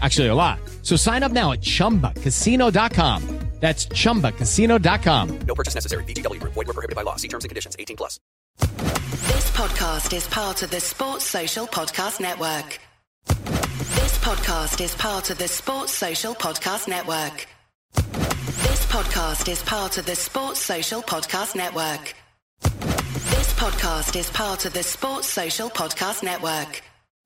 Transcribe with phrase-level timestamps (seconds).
[0.00, 0.58] Actually, a lot.
[0.82, 3.40] So sign up now at chumbacasino.com.
[3.60, 5.38] That's chumbacasino.com.
[5.46, 6.04] No purchase necessary.
[6.04, 6.40] VGW.
[6.42, 7.16] Void were prohibited by law.
[7.16, 7.76] See terms and conditions.
[7.78, 8.18] 18 plus.
[8.58, 12.80] This podcast is part of the Sports Social Podcast Network.
[13.26, 17.46] This podcast is part of the Sports Social Podcast Network.
[17.92, 22.14] This podcast is part of the Sports Social Podcast Network.
[22.62, 26.82] This podcast is part of the Sports Social Podcast Network.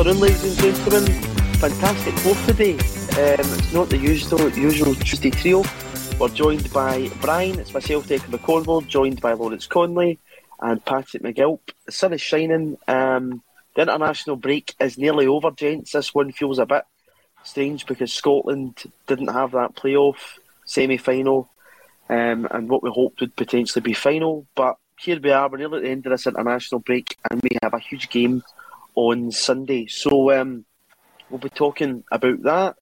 [0.00, 1.12] Afternoon, ladies and gentlemen.
[1.56, 2.72] Fantastic fourth today.
[2.72, 5.62] Um, it's not the usual usual Tuesday trio.
[6.18, 10.18] We're joined by Brian, it's myself, Declan McConville, joined by Lawrence Connolly
[10.58, 11.60] and Patrick McGilp.
[11.84, 12.78] The sun is shining.
[12.88, 13.42] Um,
[13.76, 15.92] the international break is nearly over, gents.
[15.92, 16.84] This one feels a bit
[17.44, 21.50] strange because Scotland didn't have that playoff semi final
[22.08, 24.46] um, and what we hoped would potentially be final.
[24.54, 27.58] But here we are, we're nearly at the end of this international break and we
[27.62, 28.42] have a huge game
[29.00, 29.86] on Sunday.
[29.86, 30.64] So um,
[31.30, 32.76] we'll be talking about that.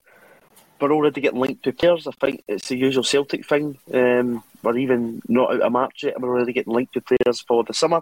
[0.79, 2.07] We're already getting linked to players.
[2.07, 3.77] I think it's the usual Celtic thing.
[3.93, 7.41] Um, we're even not out of March yet, and we're already getting linked to players
[7.41, 8.01] for the summer.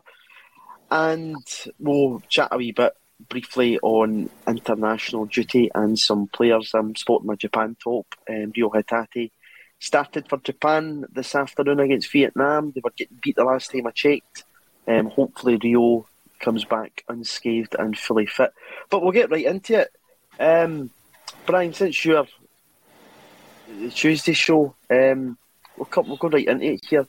[0.89, 1.45] And
[1.79, 2.94] we'll chat a wee bit
[3.29, 6.72] briefly on international duty and some players.
[6.73, 8.07] I'm spotting my Japan top.
[8.29, 9.31] Um, Rio Hatate
[9.79, 12.72] started for Japan this afternoon against Vietnam.
[12.72, 14.44] They were getting beat the last time I checked.
[14.88, 16.07] Um, hopefully Rio
[16.39, 18.53] comes back unscathed and fully fit.
[18.89, 19.91] But we'll get right into it.
[20.39, 20.89] Um,
[21.45, 22.27] Brian, since you're
[23.79, 25.37] the Tuesday show, um,
[25.77, 27.07] we'll, come, we'll go right into it here.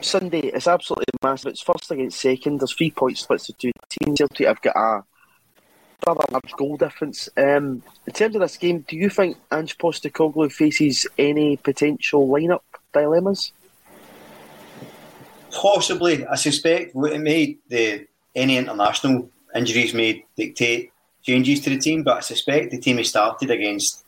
[0.00, 1.50] Sunday is absolutely massive.
[1.50, 2.60] It's first against second.
[2.60, 4.20] There's three points split to two teams.
[4.20, 5.02] Have got a
[6.06, 7.28] rather large goal difference.
[7.36, 12.62] Um, in terms of this game, do you think Ange Postecoglou faces any potential lineup
[12.92, 13.52] dilemmas?
[15.50, 20.92] Possibly, I suspect it made the any international injuries may dictate
[21.22, 24.04] changes to the team, but I suspect the team he started against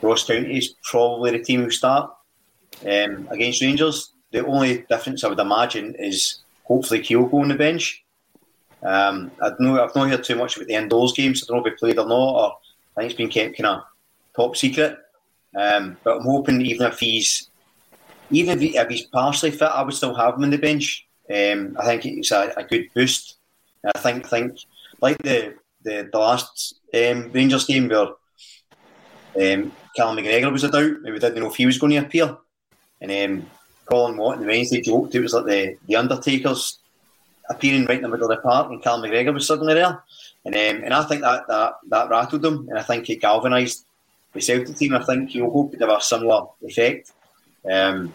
[0.00, 2.10] Ross County is probably the team who start
[2.86, 4.12] um, against Rangers.
[4.32, 8.04] The only difference I would imagine is hopefully Kyogo on the bench.
[8.82, 11.42] Um, I know I've not heard too much about the indoors games.
[11.42, 12.56] I don't know if he played or not, or
[12.96, 13.84] I think it's been kept kind of
[14.34, 14.98] top secret.
[15.54, 17.48] Um, but I'm hoping even if he's
[18.30, 21.06] even if, he, if he's partially fit, I would still have him on the bench.
[21.30, 23.36] Um, I think it's a, a good boost.
[23.84, 24.58] I think think
[25.00, 28.08] like the the, the last um, Rangers game where
[29.40, 31.02] um, Callum McGregor was a doubt.
[31.04, 32.36] We didn't know if he was going to appear.
[33.00, 33.50] And um,
[33.86, 36.78] Colin Watt and the Wednesday joked it was like the, the Undertaker's
[37.50, 40.02] appearing right in the middle of the park and Callum McGregor was suddenly there.
[40.44, 43.84] And um, and I think that, that, that rattled them and I think it galvanised
[44.32, 44.94] the Celtic team.
[44.94, 47.12] I think you'll hope to have a similar effect.
[47.70, 48.14] Um,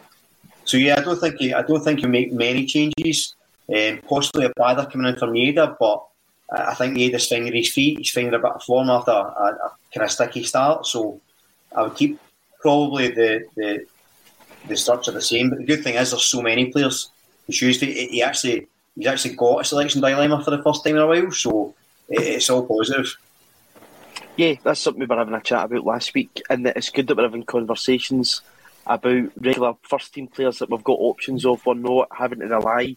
[0.63, 3.35] so yeah, I don't think he, I don't think he'll make many changes.
[3.75, 6.05] Um, possibly Abada coming in from Maeda, but
[6.49, 7.97] I think Maeda's finding his feet.
[7.97, 10.85] He's finding a bit of form after a, a, a kind of sticky start.
[10.85, 11.19] So
[11.75, 12.19] I would keep
[12.61, 13.85] probably the the
[14.67, 15.49] the structure the same.
[15.49, 17.09] But the good thing is there's so many players.
[17.49, 21.07] Tuesday he actually he's actually got a selection dilemma for the first time in a
[21.07, 21.31] while.
[21.31, 21.75] So
[22.07, 23.15] it's all positive.
[24.37, 27.17] Yeah, that's something we were having a chat about last week, and it's good that
[27.17, 28.41] we're having conversations
[28.85, 31.65] about regular first team players that we've got options of.
[31.65, 32.95] We're not having to rely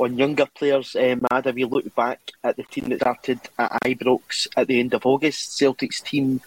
[0.00, 0.96] on younger players.
[0.96, 4.94] Um, if you look back at the team that started at Ibrox at the end
[4.94, 6.40] of August, Celtic's team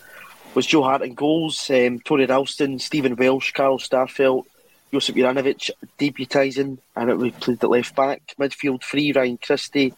[0.56, 4.46] was Joe Hart in goals, um, Tony Ralston, Stephen Welsh, Carl Starfelt,
[4.92, 8.22] Josip Juranovic debutising, and it played at left back.
[8.40, 9.94] Midfield three, Ryan Christie,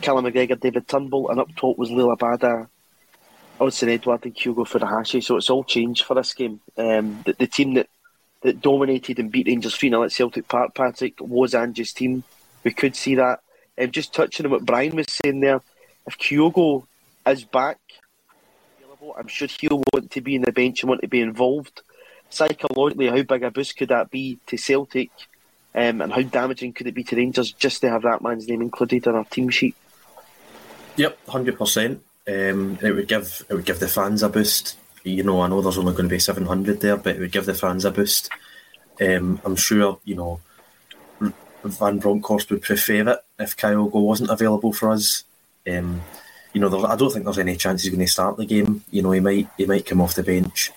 [0.00, 2.68] Callum McGregor, David Turnbull, and up top was Liel Abada,
[3.60, 5.22] Odsonne Edouard, and Kyogo Furuhashi.
[5.22, 6.60] So it's all changed for this game.
[6.76, 7.88] Um, the, the team that
[8.42, 12.24] that dominated and beat Rangers 3 0 at Celtic Park, Patrick, was Ange's team.
[12.64, 13.40] We could see that.
[13.78, 15.60] Um, just touching on what Brian was saying there,
[16.06, 16.86] if Kyogo
[17.26, 17.78] is back,
[19.16, 21.82] I'm sure he'll want to be in the bench and want to be involved.
[22.28, 25.10] Psychologically, how big a boost could that be to Celtic?
[25.74, 28.60] Um, and how damaging could it be to Rangers just to have that man's name
[28.60, 29.74] included on our team sheet?
[30.96, 32.02] Yep, hundred um, percent.
[32.26, 35.78] It would give it would give the fans a boost you know, I know there's
[35.78, 38.30] only going to be 700 there, but it would give the fans a boost.
[39.00, 40.40] Um, I'm sure, you know,
[41.64, 45.24] Van Bronckhorst would prefer it if Kyogo wasn't available for us.
[45.68, 46.02] Um,
[46.52, 48.82] you know, I don't think there's any chance he's going to start the game.
[48.90, 50.72] You know, he might he might come off the bench.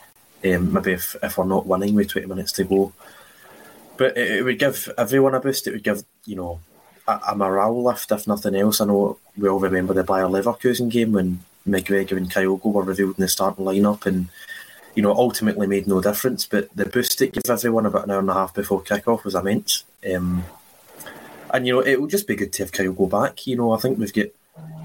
[0.46, 2.94] Um, maybe if, if we're not winning with 20 minutes to go.
[3.98, 5.68] But it, it would give everyone a boost.
[5.68, 6.60] It would give, you know,
[7.08, 8.82] a, a morale lift, if nothing else.
[8.82, 13.18] I know we all remember the Bayer Leverkusen game when McGregor and Kyogo were revealed
[13.18, 14.28] in the starting lineup, and
[14.96, 16.46] you know ultimately made no difference.
[16.46, 19.36] But the boost it gave everyone about an hour and a half before kickoff was
[19.36, 19.86] immense.
[20.14, 20.44] Um,
[21.54, 23.48] and you know it will just be good to have Kyogo back.
[23.48, 24.28] You know I think we've got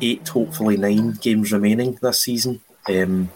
[0.00, 2.60] eight, hopefully nine games remaining this season.
[2.88, 3.30] Um,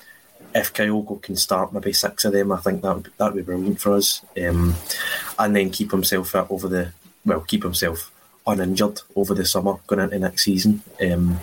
[0.55, 3.43] if Kyogo can start maybe six of them, I think that would that would be
[3.43, 4.25] brilliant for us.
[4.40, 4.75] Um,
[5.38, 6.93] and then keep himself fit over the
[7.25, 8.12] well, keep himself
[8.46, 10.82] uninjured over the summer going into next season.
[11.00, 11.40] Um,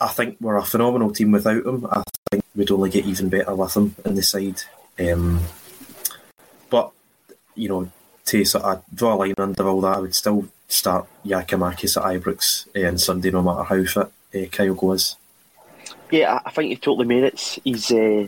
[0.00, 1.86] I think we're a phenomenal team without him.
[1.86, 4.62] I think we'd only get even better with him in the side.
[4.98, 5.40] Um,
[6.70, 6.92] but
[7.54, 7.90] you know,
[8.26, 12.20] to sort of draw a line under all that, I would still start Giakoumakis at
[12.20, 15.16] Ibrox uh, on Sunday, no matter how fit uh, Kyogo is.
[16.10, 17.58] Yeah, I think you've totally made it.
[17.64, 18.26] He's uh,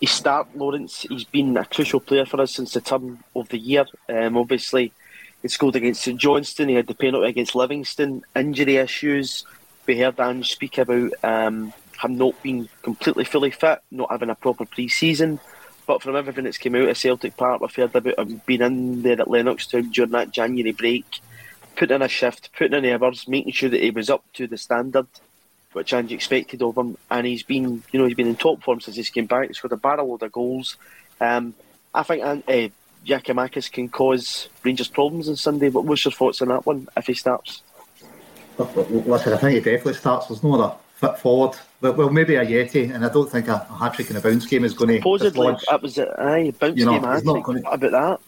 [0.00, 1.02] his start, Lawrence.
[1.02, 3.84] He's been a crucial player for us since the turn of the year.
[4.08, 4.92] Um, obviously,
[5.42, 6.68] he scored against St Johnstone.
[6.68, 8.24] He had the penalty against Livingston.
[8.34, 9.44] Injury issues
[9.90, 14.36] we heard Ange speak about um, him not being completely fully fit, not having a
[14.36, 15.40] proper pre-season.
[15.84, 19.02] But from everything that's come out of Celtic Park, we've heard about him being in
[19.02, 21.04] there at Lennoxtown during that January break,
[21.76, 24.46] putting in a shift, putting in the hours, making sure that he was up to
[24.46, 25.06] the standard
[25.72, 26.96] which Ange expected of him.
[27.10, 29.48] And he's been, you know, he's been in top form since he came back.
[29.48, 30.76] He's got a barrel load of goals.
[31.20, 31.54] Um,
[31.94, 32.68] I think uh,
[33.06, 35.68] Giakoumakis can cause Rangers problems on Sunday.
[35.68, 37.62] But what's your thoughts on that one if he starts?
[38.58, 40.26] Listen, I think he definitely starts.
[40.26, 41.56] There's no other fit forward.
[41.80, 44.46] Well, well maybe Ajeti, and I don't think a, a hat trick in a bounce
[44.46, 44.96] game is going to.
[44.96, 46.08] Supposedly, that was it.
[46.18, 47.46] Aye, bounce you know, game hat trick.
[47.46, 48.20] What about that?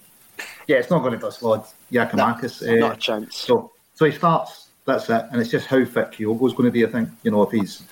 [0.66, 2.66] Yeah, it's not going to dislodge Giakoumakis.
[2.66, 3.36] No, uh, not a chance.
[3.36, 4.68] So, so he starts.
[4.84, 6.84] That's it, and it's just how fit Kyogo is going to be.
[6.84, 7.84] I think you know if he's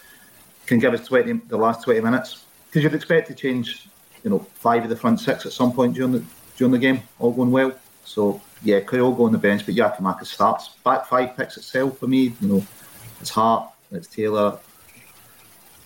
[0.66, 3.88] can give us twenty the last twenty minutes because you'd expect to change,
[4.22, 6.24] you know, five of the front six at some point during the
[6.56, 7.72] during the game, all going well.
[8.04, 10.70] So yeah, Kyogo on the bench, but Giakoumakis starts.
[10.84, 12.34] Back five picks itself for me.
[12.40, 12.66] You know,
[13.20, 14.58] it's Hart, it's Taylor,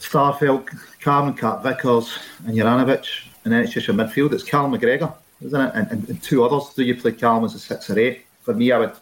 [0.00, 0.68] Starfelt,
[1.00, 3.06] Cameron, Cat Vickers, and Juranovic,
[3.44, 4.32] and then it's just your midfield.
[4.32, 5.72] It's Callum McGregor, isn't it?
[5.74, 6.74] And, and, and, two others.
[6.74, 8.24] Do you play Callum as a six or eight?
[8.42, 8.96] For me, I would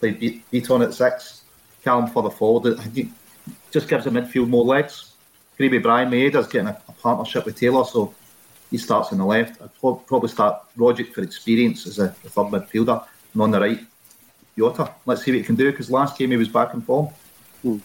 [0.00, 0.10] play
[0.50, 1.42] beat, on at six.
[1.84, 2.78] Callum for the forward.
[2.94, 3.08] It
[3.70, 5.12] just gives the midfield more legs.
[5.58, 8.14] Maybe Brian Maeda's getting a, a partnership with Taylor, so
[8.70, 9.62] he starts on the left.
[9.62, 13.80] I'd probably start Rogic for experience as a, a third midfielder, and on the right,
[14.58, 14.92] Jota.
[15.06, 17.08] Let's see what he can do because last game he was back in form.
[17.62, 17.78] Hmm.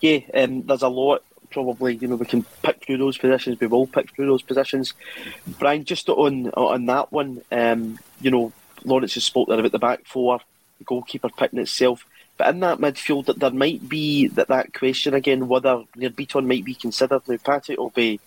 [0.00, 1.22] Yeah, um, there's a lot.
[1.56, 3.58] Probably, you know, we can pick through those positions.
[3.58, 4.92] We will pick through those positions.
[5.58, 8.52] Brian, just on on that one, um, you know,
[8.84, 10.40] Lawrence has spoke there about the back four,
[10.76, 12.04] the goalkeeper picking itself.
[12.36, 16.46] But in that midfield, that there might be that, that question again whether Nir Bitton
[16.46, 17.22] might be considered.
[17.26, 18.20] Now, Patrick will be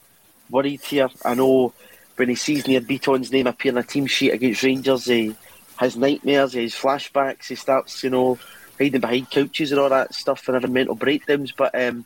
[0.50, 1.09] worried here.
[1.24, 1.71] I know
[2.15, 5.36] when he sees Nir Bitton's name appear in a team sheet against Rangers, he
[5.75, 8.39] has nightmares, he has flashbacks, he starts, you know,
[8.79, 11.51] hiding behind couches and all that stuff and having mental breakdowns.
[11.51, 12.05] But um,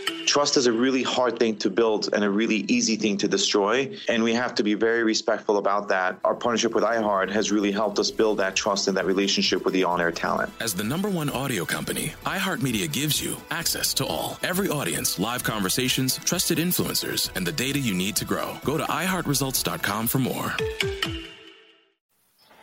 [0.25, 3.97] Trust is a really hard thing to build and a really easy thing to destroy.
[4.07, 6.19] And we have to be very respectful about that.
[6.23, 9.73] Our partnership with iHeart has really helped us build that trust and that relationship with
[9.73, 10.51] the on air talent.
[10.59, 14.37] As the number one audio company, iHeartMedia gives you access to all.
[14.43, 18.57] Every audience, live conversations, trusted influencers, and the data you need to grow.
[18.63, 20.55] Go to iHeartResults.com for more.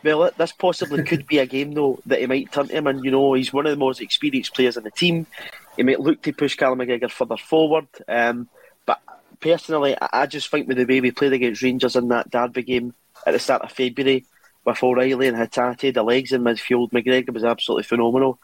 [0.03, 3.03] Well, this possibly could be a game though that he might turn to him, and
[3.03, 5.27] you know he's one of the most experienced players in the team.
[5.79, 7.87] He might look to push Callum McGregor further forward.
[8.05, 8.49] Um,
[8.85, 8.99] but
[9.39, 12.63] personally, I, I just think with the way we played against Rangers in that Derby
[12.63, 12.93] game
[13.25, 14.25] at the start of February,
[14.65, 18.39] with O'Riley and Hatate, the legs in midfield, McGregor was absolutely phenomenal.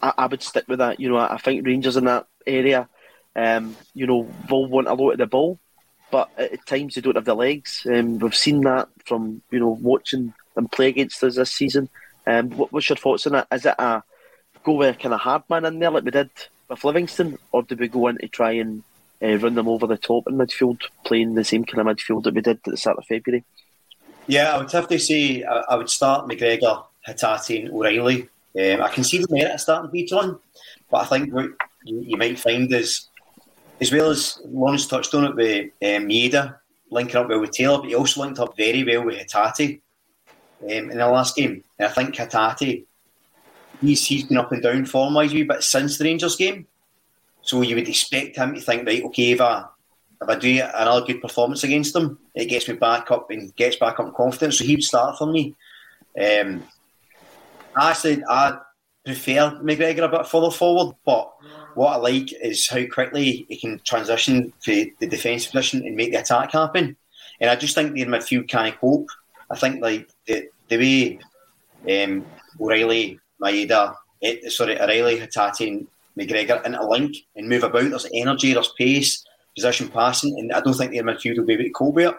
[0.00, 1.00] I, I would stick with that.
[1.00, 2.88] You know, I, I think Rangers in that area,
[3.34, 5.58] um, you know, will want a lot of the ball,
[6.12, 7.84] but at times they don't have the legs.
[7.92, 11.88] Um, we've seen that from you know watching them play against us this season.
[12.24, 13.48] Um, what, what's your thoughts on that?
[13.50, 14.04] Is it a
[14.62, 16.30] go with a kind of hard man in there like we did
[16.68, 18.82] with Livingston, or do we go in to try and
[19.22, 22.34] uh, run them over the top in midfield, playing the same kind of midfield that
[22.34, 23.44] we did at the start of February?
[24.26, 28.28] Yeah, I would have to say I, I would start McGregor, Hatate, and O'Riley.
[28.58, 30.38] Um, I can see the merit of starting Bitton,
[30.90, 31.50] but I think what
[31.84, 33.08] you, you might find is,
[33.80, 36.56] as well as Lawrence touched on it with um, Maeda
[36.90, 39.80] linking up well with Taylor, but he also linked up very well with Hatate
[40.62, 41.62] um, in the last game.
[41.78, 42.84] And I think Hatate,
[43.80, 46.66] he's, he's been up and down form wise a wee bit since the Rangers game.
[47.42, 49.64] So you would expect him to think, right, okay, if I,
[50.20, 53.76] if I do another good performance against them, it gets me back up and gets
[53.76, 54.58] back up confidence.
[54.58, 55.54] So he'd start for me.
[56.20, 56.64] Um,
[57.76, 58.58] I said I
[59.04, 61.32] prefer McGregor a bit further forward, but
[61.74, 66.10] what I like is how quickly he can transition to the defensive position and make
[66.10, 66.96] the attack happen.
[67.40, 69.08] And I just think their midfield can't cope.
[69.50, 72.26] I think like the, the way um,
[72.60, 75.86] O'Riley, Maeda, eh, sorry, O'Riley, Hatate, and
[76.18, 77.88] McGregor link and move about.
[77.88, 81.64] There's energy, there's pace, possession passing, and I don't think their midfield will be able
[81.64, 82.14] to cope with it.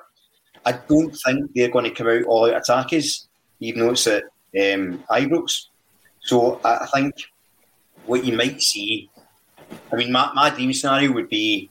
[0.66, 3.28] I don't think they're going to come out all out attackers,
[3.60, 5.66] even though it's at um, Ibrox.
[6.22, 7.16] So I, think
[8.06, 9.10] what you might see,
[9.92, 11.70] I mean, my, my dream scenario would be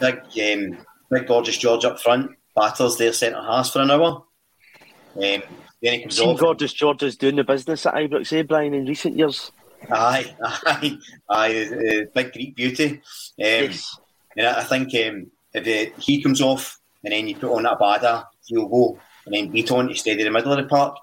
[0.00, 0.78] big, um,
[1.10, 4.24] big gorgeous George up front, battles their centre half for an hour.
[5.16, 5.42] Um,
[5.84, 6.40] then he comes Seen off.
[6.40, 9.52] Gorgeous George is doing the business at Ibrox, eh, Brian, in recent years.
[9.90, 10.98] Aye, aye,
[11.28, 12.90] aye, uh, big Greek beauty.
[12.90, 13.00] Um,
[13.36, 13.98] Yes.
[14.36, 18.24] And I think um, if uh, he comes off and then you put on Abada,
[18.46, 20.96] he'll go and then beat on to steady the middle of the park.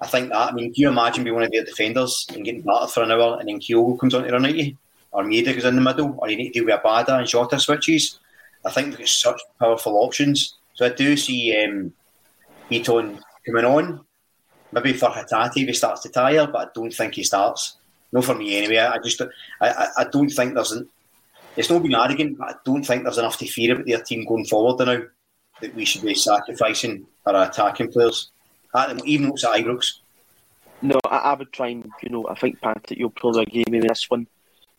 [0.00, 2.62] I think that, I mean, can you imagine being one of their defenders and getting
[2.62, 4.76] battered for an hour and then Kyogo comes on to run at you?
[5.12, 7.60] Or Maeda goes in the middle, or you need to deal with Abada and Jota
[7.60, 8.18] switches.
[8.64, 10.54] I think they've got such powerful options.
[10.74, 11.92] So I do see um,
[12.70, 14.04] Bitton coming on.
[14.72, 17.76] Maybe for Hatate if he starts to tire, but I don't think he starts.
[18.10, 18.78] No for me anyway.
[18.78, 19.28] I just I,
[19.60, 20.88] I, I don't think there's an,
[21.56, 24.24] it's not being arrogant, but I don't think there's enough to fear about their team
[24.26, 25.02] going forward now
[25.60, 28.30] that we should be sacrificing our attacking players.
[29.04, 29.98] Even it's at Ibrox.
[30.80, 33.80] No, I, I would try and, you know, I think, Patrick, you'll probably agree me
[33.80, 34.26] this one.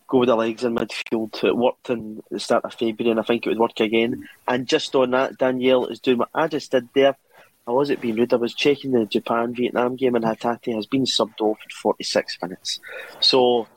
[0.07, 1.43] Go with the legs in midfield.
[1.43, 4.27] It worked in the start of February, and I think it would work again.
[4.47, 7.15] And just on that, Danielle is doing what I just did there.
[7.65, 8.33] I wasn't being rude.
[8.33, 12.37] I was checking the Japan Vietnam game, and Hatate has been subbed off in 46
[12.41, 12.79] minutes.
[13.19, 13.67] So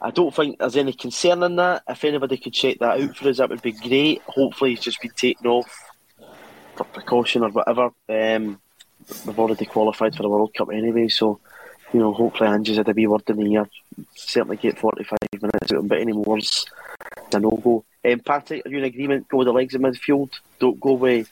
[0.00, 1.82] I don't think there's any concern in that.
[1.88, 4.22] If anybody could check that out for us, that would be great.
[4.22, 5.70] Hopefully, he's just been taken off
[6.76, 7.90] for precaution or whatever.
[8.08, 8.60] Um,
[9.26, 11.40] we've already qualified for the World Cup anyway, so
[11.92, 13.68] you know, hopefully Ange's had a wee word in the ear.
[14.14, 16.66] Certainly get 45 minutes out of him, but any more's
[17.32, 17.84] a no go.
[18.04, 19.28] Um, Patrick, are you in agreement?
[19.28, 20.30] Go with the legs in midfield.
[20.58, 21.30] Don't go with,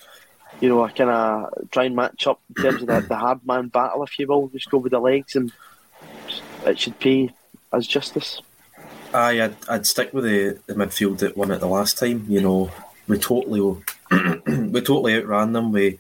[0.61, 3.45] you know, a kind of try and match up in terms of the, the hard
[3.47, 4.49] man battle, if you will.
[4.49, 5.53] Just go with the legs, and
[6.67, 7.31] it should pay
[7.73, 8.41] as justice.
[9.13, 12.27] Aye, I'd, I'd stick with the, the midfield that won it the last time.
[12.29, 12.71] You know,
[13.07, 13.61] we totally
[14.47, 15.73] we totally outran them.
[15.73, 15.99] We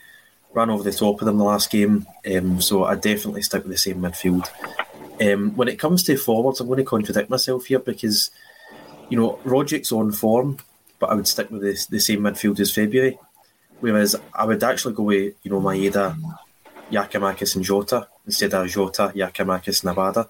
[0.52, 2.06] ran over the top of them the last game.
[2.34, 4.48] Um, so I definitely stick with the same midfield.
[5.20, 8.30] Um, when it comes to forwards, I'm going to contradict myself here because
[9.10, 10.58] you know Rogic's on form,
[10.98, 13.18] but I would stick with the, the same midfield as February.
[13.84, 16.16] Whereas I would actually go with you know Maeda,
[16.90, 20.26] Giakoumakis, and Jota instead of Jota, Giakoumakis, and Abada.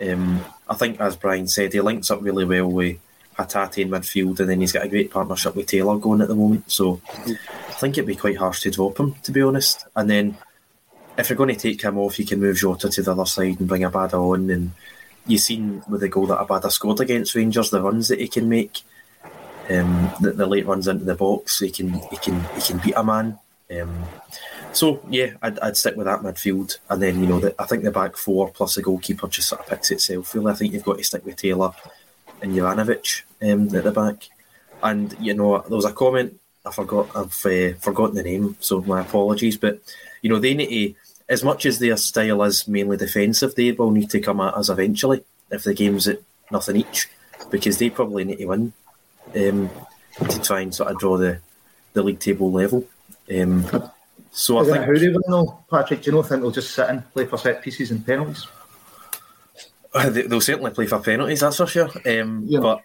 [0.00, 2.98] Um, I think, as Brian said, he links up really well with
[3.38, 6.34] Hatate in midfield, and then he's got a great partnership with Taylor going at the
[6.34, 6.68] moment.
[6.72, 9.86] So I think it'd be quite harsh to drop him, to be honest.
[9.94, 10.36] And then
[11.16, 13.60] if you're going to take him off, you can move Jota to the other side
[13.60, 14.50] and bring Abada on.
[14.50, 14.72] And
[15.28, 18.48] you've seen with the goal that Abada scored against Rangers, the runs that he can
[18.48, 18.82] make,
[19.70, 22.94] um, the, the late runs into the box, he can he can he can beat
[22.96, 23.38] a man.
[23.70, 24.04] Um,
[24.72, 27.84] so yeah, I'd, I'd stick with that midfield, and then you know the, I think
[27.84, 30.34] the back four plus the goalkeeper just sort of picks itself.
[30.34, 31.72] Really, I think you've got to stick with Taylor
[32.40, 34.28] and Juranovic um, at the back.
[34.82, 38.80] And you know there was a comment I forgot I've uh, forgotten the name, so
[38.82, 39.56] my apologies.
[39.56, 39.80] But
[40.22, 40.94] you know they need to,
[41.28, 44.68] as much as their style is mainly defensive, they will need to come at us
[44.68, 47.08] eventually if the game's at nothing each,
[47.50, 48.72] because they probably need to win
[49.34, 49.70] um,
[50.28, 51.38] to try and sort of draw the
[51.94, 52.84] the league table level.
[53.34, 53.64] Um,
[54.32, 56.02] so I Is that think how they will know, Patrick?
[56.02, 58.46] Do you not think they'll just sit and play for set pieces and penalties?
[59.94, 61.90] Uh, they- they'll certainly play for penalties, that's for sure.
[62.06, 62.60] Um, Yeah.
[62.60, 62.80] But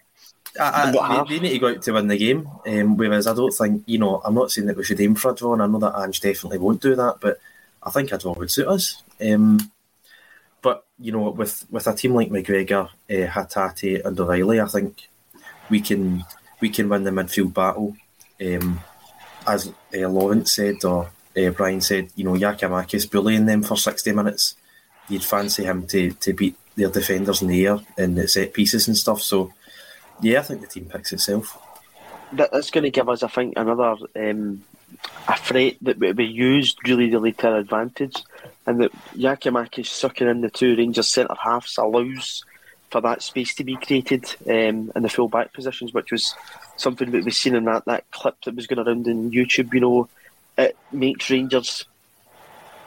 [0.60, 1.28] I, And what I, half?
[1.28, 2.46] they, they need to go out to win the game.
[2.66, 5.30] Um, whereas I don't think, you know, I'm not saying that we should aim for
[5.30, 7.38] a draw, and I know that Ange definitely won't do that, but
[7.82, 9.02] I think a draw would suit us.
[9.24, 9.70] Um,
[10.60, 15.08] but, you know, with, with a team like McGregor, uh, Hatate, and O'Riley, I think
[15.70, 16.24] we can
[16.60, 17.96] we can win the midfield battle.
[18.44, 18.80] Um,
[19.46, 24.12] as uh, Lawrence said, or uh, Brian said, you know, Giakoumakis bullying them for 60
[24.12, 24.54] minutes.
[25.08, 28.88] You'd fancy him to, to beat their defenders in the air and the set pieces
[28.88, 29.22] and stuff.
[29.22, 29.52] So,
[30.20, 31.58] yeah, I think the team picks itself.
[32.32, 34.62] that's going to give us, I think, another um,
[35.26, 38.22] a threat that we, used really, really to our advantage,
[38.66, 42.44] and that Giakoumakis sucking in the two Rangers centre halves allows
[42.90, 46.34] for that space to be created um, in the full back positions, which was
[46.76, 49.72] something that we've seen in that, that clip that was going around in YouTube.
[49.74, 50.08] You know,
[50.56, 51.84] it makes Rangers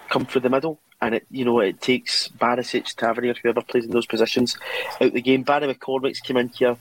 [0.09, 0.79] come through the middle.
[1.03, 4.55] And it, you know, it takes Barisic, Tavernier, whoever plays in those positions,
[5.01, 5.41] out the game.
[5.41, 6.77] Barry McCormick's came in here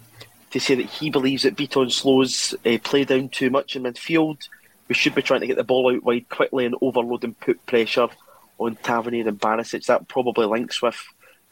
[0.51, 4.37] to say that he believes that Bitton slows uh, play down too much in midfield.
[4.89, 7.65] We should be trying to get the ball out wide quickly and overload and put
[7.65, 8.09] pressure
[8.59, 9.87] on Tavernier and Barisic.
[9.87, 11.03] That probably links with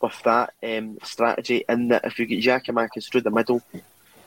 [0.00, 1.64] with that um, strategy.
[1.68, 3.62] In that if you get Giakoumakis through the middle,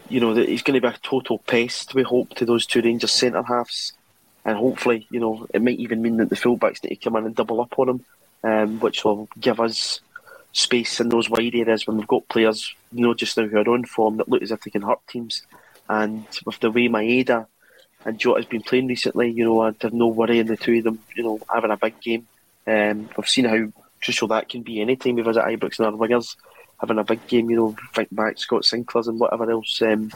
[0.09, 1.93] you know that he's going to be a total pest.
[1.93, 3.93] We hope to those two Rangers centre halves,
[4.45, 7.25] and hopefully, you know, it might even mean that the fullbacks need to come in
[7.25, 8.05] and double up on him,
[8.43, 10.01] um, which will give us
[10.53, 13.69] space in those wide areas when we've got players, you know, just now who are
[13.69, 15.43] on form that look as if they can hurt teams.
[15.87, 17.47] And with the way Maeda
[18.05, 20.99] and Jota's been playing recently, you know, there's no worry in the two of them,
[21.15, 22.27] you know, having a big game.
[22.67, 23.71] Um, we've seen how
[24.03, 26.35] crucial that can be anytime we visit Ibrox and our wingers
[26.79, 30.11] having a big game, you know, think back Scott Sinclair's and whatever else, um,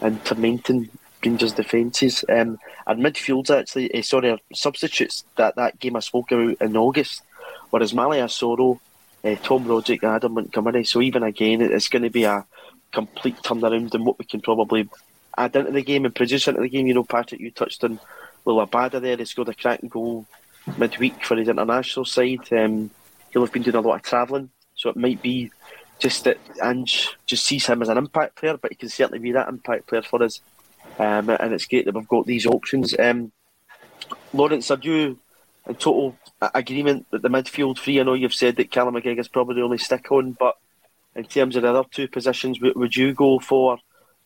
[0.00, 0.90] and tormenting
[1.24, 2.24] Rangers' defences.
[2.28, 7.22] Um, and midfields actually, uh, sorry, substitutes that, that game I spoke about in August,
[7.70, 8.78] whereas Malia Soro,
[9.24, 10.84] uh, Tom Rogic, Adam Montgomery.
[10.84, 12.44] So even again, it's going to be a
[12.92, 14.88] complete turnaround in what we can probably
[15.38, 16.86] add into the game and produce into the game.
[16.86, 17.98] You know, Patrick, you touched on
[18.46, 19.16] Liel Abada there.
[19.16, 20.26] He scored a cracking goal
[20.76, 22.52] midweek for his international side.
[22.52, 22.90] Um,
[23.32, 25.50] he'll have been doing a lot of travelling, so it might be
[25.98, 29.32] just that Ange just sees him as an impact player, but he can certainly be
[29.32, 30.40] that impact player for us.
[30.98, 32.94] Um, and it's great that we've got these options.
[32.98, 33.32] Um,
[34.32, 35.18] Lawrence, are you
[35.66, 38.00] in total agreement that the midfield three?
[38.00, 40.56] I know you've said that Callum McGregor's probably the only stick on, but
[41.14, 43.78] in terms of the other two positions, would you go for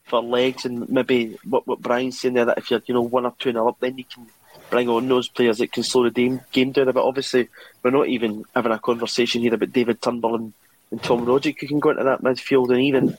[0.04, 3.26] for legs and maybe what, what Brian's saying there that if you're you know one
[3.26, 4.26] or two nil up, then you can
[4.70, 7.02] bring on those players that can slow the game, game down a bit.
[7.02, 7.48] Obviously,
[7.82, 10.52] we're not even having a conversation here about David Turnbull and,
[10.90, 13.16] and Tom Rogic who can go into that midfield, and even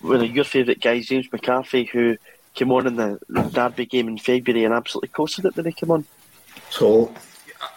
[0.00, 2.16] one of your favourite guys, James McCarthy, who
[2.54, 5.90] came on in the, Derby game in February and absolutely coasted it when he came
[5.90, 6.04] on.
[6.70, 7.14] So,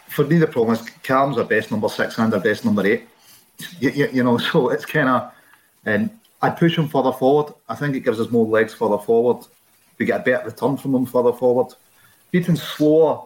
[0.07, 3.07] for me, the problem is Callum's our best number six and our best number eight.
[3.79, 5.31] You, you, you know, so it's kind of, um,
[5.85, 6.09] and
[6.41, 7.53] I push him further forward.
[7.67, 9.45] I think it gives us more legs further forward.
[9.97, 11.73] We get a better return from him further forward.
[12.31, 13.25] Bitton's slower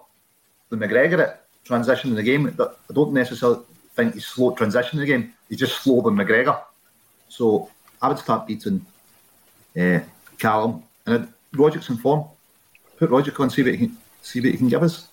[0.70, 2.54] than McGregor at transition in the game.
[2.56, 3.60] But I don't necessarily
[3.96, 5.34] think he's slow transition in the game.
[5.50, 6.62] He's just slower than McGregor.
[7.30, 7.70] So
[8.02, 8.86] I would start beating
[9.80, 10.00] uh,
[10.38, 12.26] Callum and Rogic's in form.
[12.98, 15.08] Put Roderick on, see what he can see what he can give us.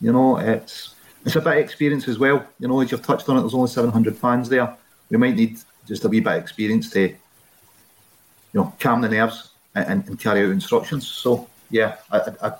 [0.00, 2.44] You know, it's it's a bit of experience as well.
[2.58, 4.74] You know, as you've touched on it, there's only 700 fans there.
[5.10, 7.14] We might need just a wee bit of experience to
[8.52, 11.06] you know, calm the nerves and, and carry out instructions.
[11.06, 12.52] So yeah, I,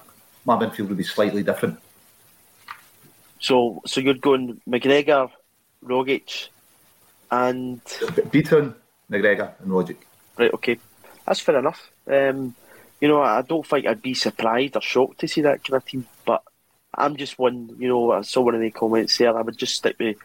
[0.51, 1.79] my midfield would be slightly different.
[3.39, 5.31] So, so you're going McGregor,
[5.85, 6.49] Rogic,
[7.31, 8.75] and Bitton,
[9.11, 9.97] McGregor, and Rogic.
[10.37, 10.53] Right.
[10.53, 10.79] Okay,
[11.27, 11.91] that's fair enough.
[12.07, 12.55] Um,
[13.01, 15.87] you know, I don't think I'd be surprised or shocked to see that kind of
[15.87, 16.43] team, but
[16.95, 17.77] I'm just one.
[17.79, 19.37] You know, I saw one of the comments there.
[19.37, 20.17] I would just stick with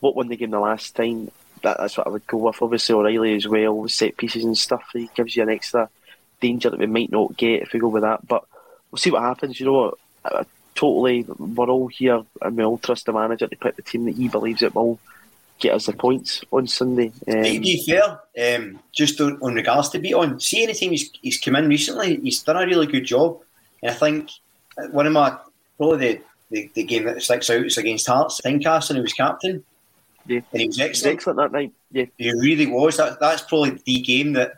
[0.00, 1.30] what won the game the last time.
[1.62, 2.62] That, that's what I would go with.
[2.62, 4.84] Obviously, O'Riley as well, with set pieces and stuff.
[4.92, 5.88] He gives you an extra
[6.40, 8.26] danger that we might not get if we go with that.
[8.26, 8.44] But
[8.96, 9.60] we'll see what happens.
[9.60, 13.56] You know, I, I totally, we're all here and we all trust the manager to
[13.56, 14.98] pick the team that he believes it will
[15.58, 17.12] get us the points on Sunday.
[17.28, 18.20] Um, to be fair,
[18.56, 22.16] um, just on, on, regards to Bitton, see any team he's, he's come in recently,
[22.16, 23.40] he's done a really good job.
[23.82, 24.30] And I think
[24.90, 25.36] one of my,
[25.76, 29.12] probably the, the, the game that sticks out is against Hearts, Tynecastle, and he was
[29.12, 29.62] captain.
[30.26, 30.40] Yeah.
[30.52, 31.14] And he was excellent.
[31.14, 31.72] excellent that night.
[31.92, 32.06] Yeah.
[32.16, 32.96] He really was.
[32.96, 34.54] That, that's probably the game that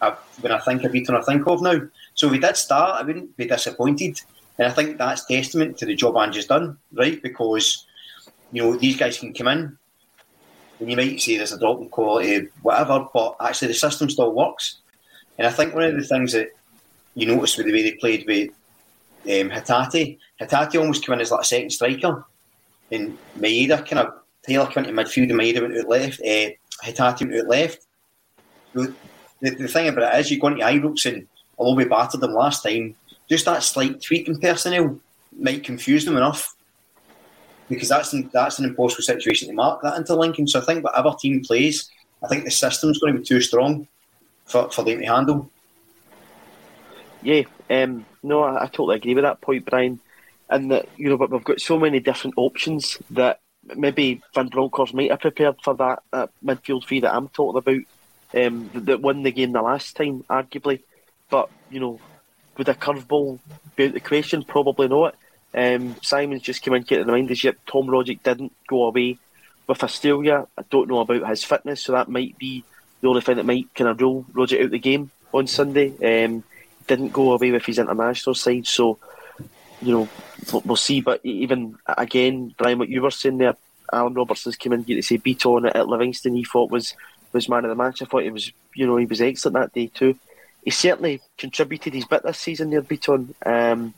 [0.00, 1.80] I, when I think of Bitton, I think of now.
[2.14, 4.20] So if he did start, I wouldn't be disappointed.
[4.58, 7.20] And I think that's testament to the job Ange's done, right?
[7.22, 7.86] Because,
[8.52, 9.78] you know, these guys can come in,
[10.78, 14.32] and you might say there's a drop in quality, whatever, but actually the system still
[14.32, 14.78] works.
[15.38, 16.50] And I think one of the things that
[17.14, 18.50] you notice with the way they played with
[19.24, 22.24] um, Hatate, Hatate almost came in as like a second striker,
[22.92, 26.50] and Maeda kind of Taylor came into midfield and Maeda went out left, uh,
[26.84, 27.86] Hatate went out left.
[29.44, 31.28] The, the, thing about it is, you go into Ibrox and
[31.58, 32.94] although we battered them last time,
[33.28, 34.98] just that slight tweak in personnel
[35.38, 36.54] might confuse them enough
[37.68, 40.46] because that's an, that's an impossible situation to mark that into Lincoln.
[40.46, 41.90] So I think whatever team plays,
[42.22, 43.86] I think the system's going to be too strong
[44.46, 45.50] for, for them to handle.
[47.22, 50.00] Yeah, um, no, I, I, totally agree with that point, Brian.
[50.50, 53.40] And that you know, but we've got so many different options that
[53.74, 57.82] maybe Van Bronckhorst might have prepared for that, that midfield three that I'm talking about,
[58.34, 60.82] um, that won the game the last time, arguably.
[61.30, 62.00] But you know,
[62.56, 63.38] would a curveball
[63.76, 64.44] be out the question?
[64.44, 65.14] Probably not.
[65.54, 69.18] Um, Simon's just came in getting reminders yet Tom Rogic didn't go away
[69.66, 70.46] with Australia.
[70.58, 72.64] I don't know about his fitness, so that might be
[73.00, 76.24] the only thing that might kind of rule Rogic out the game on Sunday.
[76.24, 76.42] Um,
[76.86, 78.98] didn't go away with his international side, so
[79.80, 80.08] you know
[80.64, 81.00] we'll see.
[81.00, 83.56] But even again, Brian, what you were saying there,
[83.92, 86.34] Alan Robertson's came in to say Bitton at Livingston.
[86.34, 86.94] He thought was
[87.34, 88.00] was man of the match.
[88.00, 90.18] I thought he was, you know, he was excellent that day too.
[90.64, 93.34] He certainly contributed his bit this season there, Bitton.
[93.44, 93.92] Um,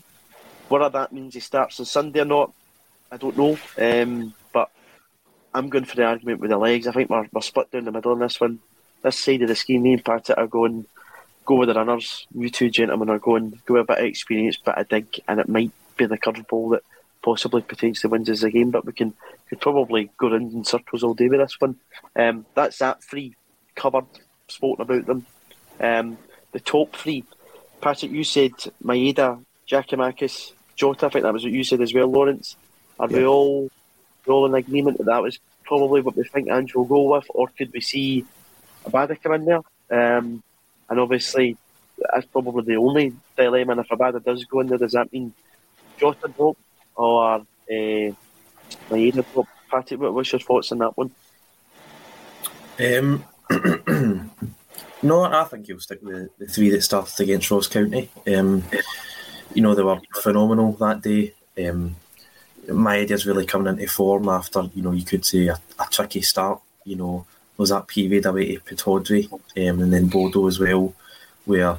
[0.68, 2.52] whether that means he starts on Sunday or not,
[3.12, 3.56] I don't know.
[3.78, 4.70] Um, but
[5.54, 6.88] I'm going for the argument with the legs.
[6.88, 8.58] I think we're, we're split down the middle on this one.
[9.02, 10.86] This side of the scheme, me and Patrick are going
[11.44, 12.26] go with the runners.
[12.34, 15.38] You two gentlemen are going go with a bit of experience, but I dig, and
[15.38, 16.82] it might be the curveball that
[17.22, 18.70] possibly potentially wins us the game.
[18.70, 19.14] But we can
[19.48, 21.76] could probably go round in circles all day with this one.
[22.14, 23.34] Um, that's that three
[23.74, 24.06] covered,
[24.48, 25.26] spoken about them.
[25.78, 26.18] Um,
[26.52, 27.24] the top three,
[27.80, 28.52] Patrick, you said
[28.82, 32.56] Maeda, Giakoumakis, Jota, I think that was what you said as well, Lawrence.
[32.98, 33.18] Are yeah.
[33.18, 33.70] we all
[34.26, 37.26] we all in agreement that that was probably what we think Ange will go with,
[37.30, 38.24] or could we see
[38.84, 39.60] Abada come in there?
[39.90, 40.42] Um,
[40.88, 41.56] and obviously,
[41.98, 43.72] that's probably the only dilemma.
[43.72, 45.32] And if Abada does go in there, does that mean
[45.98, 46.56] Jota drop
[46.96, 48.12] or uh,
[48.90, 49.46] Maeda drop?
[49.70, 51.10] Patrick, what's your thoughts on that one?
[52.78, 53.24] Um,
[55.02, 58.10] no, I think he'll stick with the three that started against Ross County.
[58.26, 58.62] Um,
[59.54, 61.34] you know, they were phenomenal that day.
[61.58, 61.96] Um,
[62.66, 66.60] Maeda's really coming into form after, you know, you could say a, a tricky start.
[66.84, 70.94] You know, was that PV away to Pittodrie um, and then Bodo as well,
[71.44, 71.78] where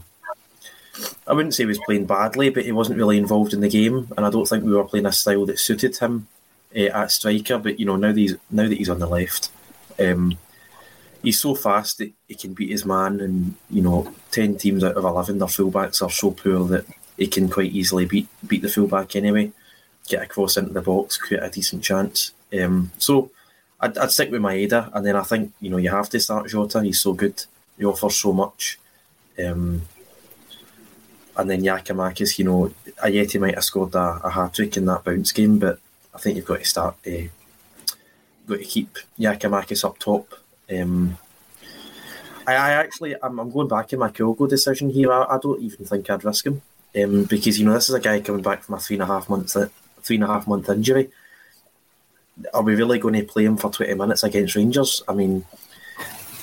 [1.27, 4.07] I wouldn't say he was playing badly, but he wasn't really involved in the game,
[4.15, 6.27] and I don't think we were playing a style that suited him
[6.75, 7.57] uh, at striker.
[7.57, 9.51] But you know, now that he's now that he's on the left,
[9.99, 10.37] um,
[11.21, 14.95] he's so fast that he can beat his man, and you know, ten teams out
[14.95, 16.85] of eleven, their fullbacks are so poor that
[17.17, 19.51] he can quite easily beat beat the fullback anyway,
[20.07, 22.31] get across into the box, create a decent chance.
[22.59, 23.31] Um, so
[23.79, 26.47] I'd, I'd stick with Maeda, and then I think you know you have to start
[26.47, 26.81] Jota.
[26.81, 27.43] He's so good,
[27.77, 28.79] he offers so much.
[29.43, 29.83] Um,
[31.37, 32.73] and then Giakoumakis, you know,
[33.03, 35.79] Ajeti might have scored a, a hat trick in that bounce game, but
[36.13, 36.95] I think you've got to start.
[37.05, 37.27] Uh,
[38.47, 40.33] got to keep Giakoumakis up top.
[40.71, 41.17] Um,
[42.47, 45.13] I, I, actually, I'm, I'm, going back in my Kyogo decision here.
[45.13, 46.61] I, I, don't even think I'd risk him
[46.95, 49.05] um, because you know this is a guy coming back from a three and a
[49.05, 49.55] half months
[50.01, 51.09] three and a half month injury.
[52.53, 55.03] Are we really going to play him for twenty minutes against Rangers?
[55.07, 55.45] I mean,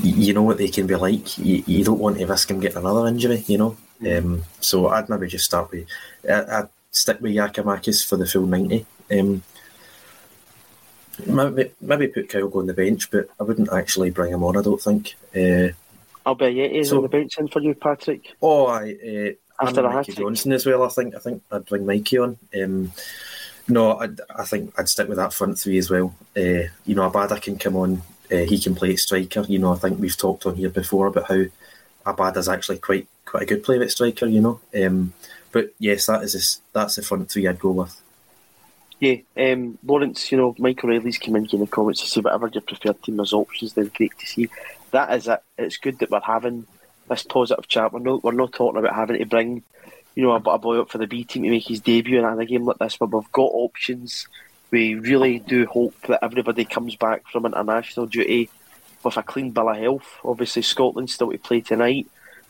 [0.01, 1.39] you know what they can be like.
[1.39, 3.77] You, you don't want to risk him getting another injury, you know.
[4.07, 5.87] Um, so I'd maybe just start with
[6.29, 8.87] I'd stick with Giakoumakis for the full ninety.
[9.11, 9.43] Um,
[11.27, 14.57] maybe, maybe put Kyogo on the bench, but I wouldn't actually bring him on.
[14.57, 15.15] I don't think.
[15.35, 15.73] Uh,
[16.27, 18.35] i'll Albayette is So- on the bench in for you, Patrick.
[18.43, 20.17] Oh, I uh, After and a Mikey hat-trick.
[20.19, 20.83] Johnston as well.
[20.83, 22.37] I think I think I'd bring Mikey on.
[22.61, 22.93] Um,
[23.69, 26.15] no, I, I think I'd stick with that front three as well.
[26.37, 28.03] Uh, you know, Abada can come on.
[28.33, 29.45] Uh, he can play at striker.
[29.49, 31.45] You know, I think we've talked on here before about how
[32.07, 34.27] Abada's actually quite quite a good player at striker.
[34.27, 35.13] You know, um,
[35.53, 38.01] but yes, that is this, that's the front three I'd go with.
[39.01, 42.49] Yeah, um, Lawrence, you know, Michael Riley's come in in the comments to say whatever
[42.49, 44.49] your preferred team as options, then great to see.
[44.93, 45.43] That is it.
[45.59, 46.67] It's good that we're having
[47.09, 47.93] this positive chat.
[47.93, 49.63] We're not we're not talking about having to bring,
[50.15, 52.25] you know, a, a boy up for the B team to make his debut in
[52.25, 54.29] a game like this, but we've got options.
[54.71, 58.51] We really do hope that everybody comes back from international duty
[59.05, 60.19] with a clean bill of health.
[60.25, 62.07] Obviously, Scotland's still to play tonight.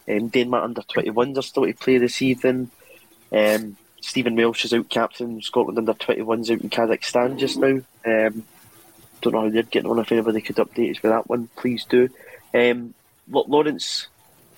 [0.09, 2.71] Um, Denmark under 21s are still to play this evening.
[3.33, 7.81] Um, Stephen Welsh is out captain Scotland under 21s out in Kazakhstan just now.
[8.05, 8.45] Um,
[9.21, 9.99] don't know how they're getting on.
[9.99, 12.11] If anybody could update us with that one, please do.
[12.53, 12.95] Um,
[13.29, 14.09] Lawrence,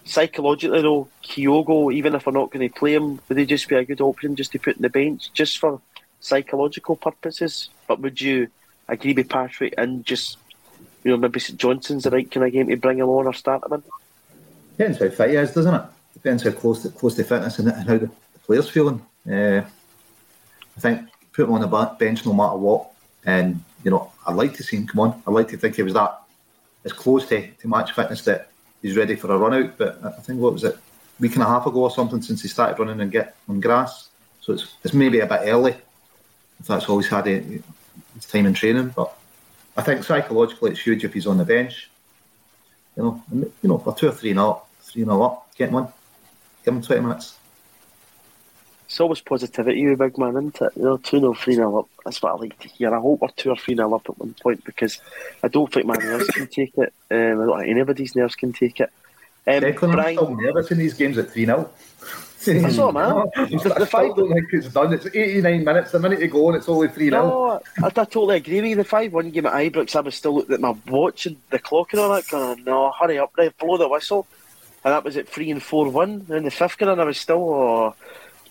[0.05, 3.77] psychologically though, Kyogo, even if we're not going to play him, would he just be
[3.77, 5.81] a good option just to put in the bench just for
[6.21, 7.71] psychological purposes?
[7.87, 8.49] But would you
[8.89, 10.39] agree with Patrick and just,
[11.07, 13.33] you know, maybe St Johnstone's the right kind of game to bring him on or
[13.33, 13.83] start him in?
[14.77, 15.83] Depends how fit he is, doesn't it?
[16.15, 18.11] Depends how close to, close to fitness and, how the,
[18.45, 19.05] player's feeling.
[19.29, 19.63] Uh,
[20.77, 22.91] I think put him on the bench no matter what.
[23.25, 25.23] And, you know, I'd like to see him come on.
[25.27, 26.21] I'd like to think he was that
[26.85, 28.51] as close to, to match fitness that
[28.83, 29.79] he's ready for a run out.
[29.79, 30.77] But I think, what was it,
[31.19, 34.09] week and a half ago or something since he started running and get on grass.
[34.41, 35.77] So it's, it's maybe a bit early
[36.61, 37.41] if that's all he's had uh,
[38.15, 38.93] his time in training.
[38.95, 39.17] But
[39.77, 41.91] I think psychologically it's huge if he's on the bench.
[42.97, 45.77] You know, you know, for two or three nil up, three nil up, get him
[45.77, 45.93] on,
[46.65, 47.37] give him twenty minutes.
[48.87, 50.73] It's always positivity, you big man, isn't it?
[50.77, 51.89] You know, 2 0, 3 0 up.
[52.05, 52.95] That's what I like to hear.
[52.95, 55.01] I hope we're 2 or 3 0 up at one point because
[55.43, 56.93] I don't think my nerves can take it.
[57.11, 58.93] Um, I don't think anybody's nerves can take it.
[59.45, 61.71] Um, Declan, I'm Brian, still nervous in these games at 3 0.
[62.47, 63.25] That's all, man.
[63.37, 64.93] I The five- don't think it's done.
[64.93, 67.23] It's 89 minutes, a minute to go, and it's only 3 0.
[67.29, 68.77] no, I, I totally agree with you.
[68.77, 71.59] The 5 1 game at Ibrox, I was still looking at my watch and the
[71.59, 74.27] clock and all that, going, no, hurry up, right, blow the whistle.
[74.85, 76.27] And that was at 3 and 4 1.
[76.31, 77.95] And the fifth game, and I was still, oh,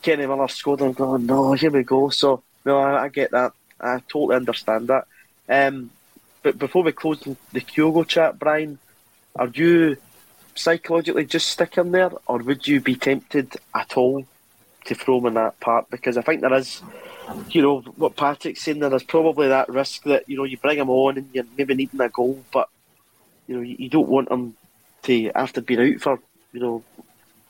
[0.01, 2.09] Kenny Miller scored, and I'm going, no, here we go.
[2.09, 3.53] So, no, I, I get that.
[3.79, 5.05] I totally understand that.
[5.47, 5.89] Um,
[6.43, 8.77] but before we close the Kyogo chat, Brian,
[9.35, 9.97] are you
[10.55, 14.25] psychologically just stick him there, or would you be tempted at all
[14.85, 15.89] to throw him in that part?
[15.89, 16.81] Because I think there is,
[17.49, 20.79] you know, what Patrick's saying, there is probably that risk that, you know, you bring
[20.79, 22.69] him on and you're maybe needing a goal, but,
[23.47, 24.55] you know, you, don't want him
[25.03, 26.19] to, after being out for,
[26.53, 26.83] you know,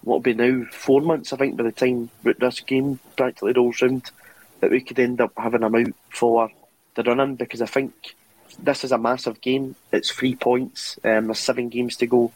[0.02, 3.82] what will be now four months, I think, by the time this game practically rolls
[3.82, 4.12] round,
[4.60, 6.50] that we could end up having him out for
[6.96, 8.15] the run-in, because I think
[8.60, 9.76] this is a massive game.
[9.91, 10.98] It's three points.
[11.04, 12.32] Um, there's seven games to go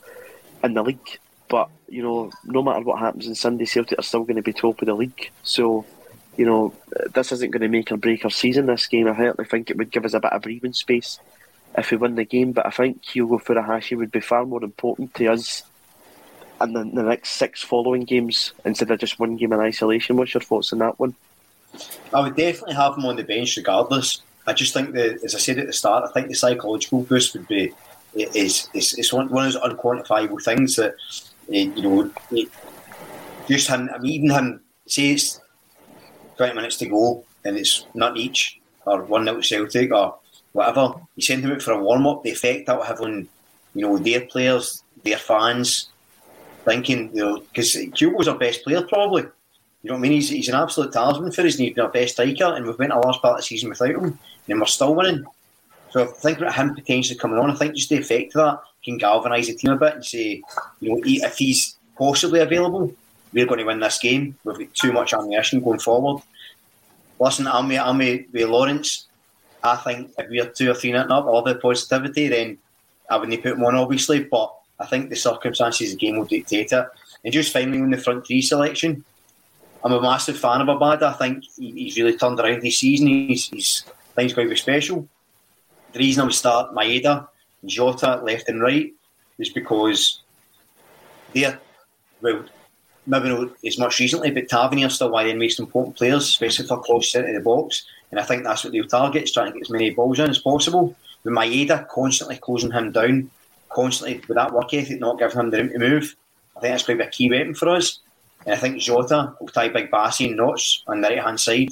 [0.64, 1.20] in the league.
[1.48, 4.54] But, you know, no matter what happens on Sunday, Celtic are still going to be
[4.54, 5.32] top of the league.
[5.44, 5.86] So,
[6.38, 6.74] you know,
[7.14, 9.08] this isn't going to make or break our season, this game.
[9.08, 11.20] I certainly think it would give us a bit of breathing space
[11.78, 12.52] if we win the game.
[12.52, 15.64] But I think Kyogo Furuhashi would be far more important to us
[16.62, 20.18] in the, the next six following games instead of just one game in isolation.
[20.18, 21.16] What's your thoughts on that one?
[22.14, 24.22] I would definitely have him on the bench regardless.
[24.46, 27.34] I just think that, as I said at the start, I think the psychological boost
[27.34, 27.74] would be
[28.16, 32.46] is is, is one, one of those unquantifiable things that uh, you know eh,
[33.48, 33.90] just him.
[33.94, 35.42] I mean, even him say it's
[36.38, 40.18] twenty minutes to go and it's not each or one nil Celtic or
[40.54, 40.94] whatever.
[41.16, 42.24] You send him out for a warm up.
[42.24, 43.28] The effect that will have on
[43.76, 45.90] you know their players, their fans,
[46.66, 49.24] thinking you know because Kyogo's our best player probably.
[49.82, 50.12] You know what I mean?
[50.12, 52.78] He's, he's an absolute talisman for us, and he's been our best striker, and we've
[52.78, 54.20] went a large part of the season without him,
[54.50, 55.24] and we're still winning.
[55.92, 58.60] So I think about him potentially coming on, I think just the effect of that
[58.84, 60.44] can galvanise the team a bit and say,
[60.80, 62.94] you know, if he's possibly available,
[63.34, 64.36] we're going to win this game.
[64.44, 66.24] We've got too much ammunition going forward.
[67.20, 69.08] Listen, I'm with, I'm with, with Lawrence.
[69.64, 72.58] I think if we're two or three nothing up, all the positivity, then
[73.10, 76.26] I wouldn't put him on, obviously, but I think the circumstances of the game will
[76.26, 76.88] dictate it.
[77.24, 79.04] And just finally, on the front three selection,
[79.84, 81.04] I'm a massive fan of Abada.
[81.04, 83.08] I think he's really turned around this season.
[83.08, 83.86] He's, he's
[84.18, 85.08] he's quite special.
[85.94, 87.28] The reason I would start Maeda
[87.62, 88.94] and Jota left and right
[89.38, 90.22] is because
[91.34, 91.60] they're
[92.22, 92.44] well,
[93.08, 96.68] maybe not as much recently, but Tavernier still one of the most important players, especially
[96.68, 97.86] for cross centre of the box.
[98.12, 100.30] And I think that's what they'll target, is trying to get as many balls in
[100.30, 100.96] as possible.
[101.24, 103.30] With Maeda constantly closing him down,
[103.70, 106.16] constantly with that work ethic, not giving him the room to move.
[106.56, 108.00] I think that's going to be a key weapon for us.
[108.46, 111.70] And I think Jota will tie Big Bassy and Notch on the right hand side.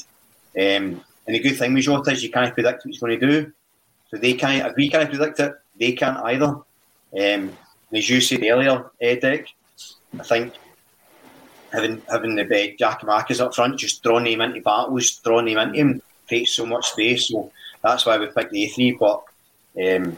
[0.56, 3.28] Um, and the good thing with Jota is you can't predict what he's going to
[3.28, 3.54] do.
[4.10, 6.56] So they can't, if we can't predict it, they can't either.
[7.20, 7.58] Um,
[7.94, 9.48] as you said earlier, Edic,
[10.20, 10.54] I think
[11.72, 15.80] having having the uh, Giakoumakis up front, just drawing him into battles, drawing him into
[15.80, 17.30] him, takes so much space.
[17.30, 18.98] So that's why we picked the A3.
[19.00, 19.24] But
[19.86, 20.18] um,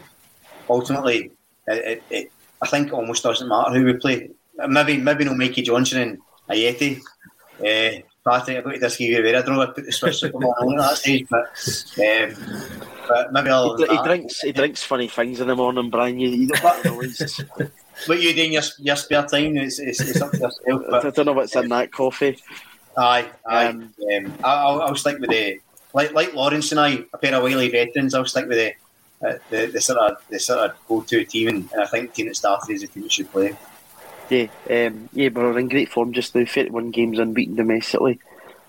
[0.68, 1.30] ultimately,
[1.66, 4.30] it, it, it, I think it almost doesn't matter who we play.
[4.68, 7.00] Maybe maybe no Mikey Johnston and Ajeti.
[7.60, 9.38] Uh, Patrick, I've got to disagree with you.
[9.38, 11.48] I don't know if I put the on at that stage, but,
[11.98, 13.76] um, but maybe I'll.
[13.76, 14.40] He, he drinks.
[14.40, 16.18] He drinks funny things in the morning, Brian.
[16.18, 16.94] You, you don't know
[18.06, 20.82] what you do in your, your spare time is it's, it's up to yourself.
[20.88, 22.38] But, I don't know what's in that coffee.
[22.96, 23.66] Aye, aye.
[23.66, 25.60] Um, um, I'll, I'll stick with the
[25.92, 28.14] like like Lawrence and I, a pair of wily veterans.
[28.14, 31.48] I'll stick with the uh, the, the sort of the sort of go to team,
[31.48, 33.56] and, and I think the team that started is the team that should play.
[34.28, 36.44] Yeah, um, yeah, but we're in great form just now.
[36.44, 38.20] 31 games unbeaten domestically.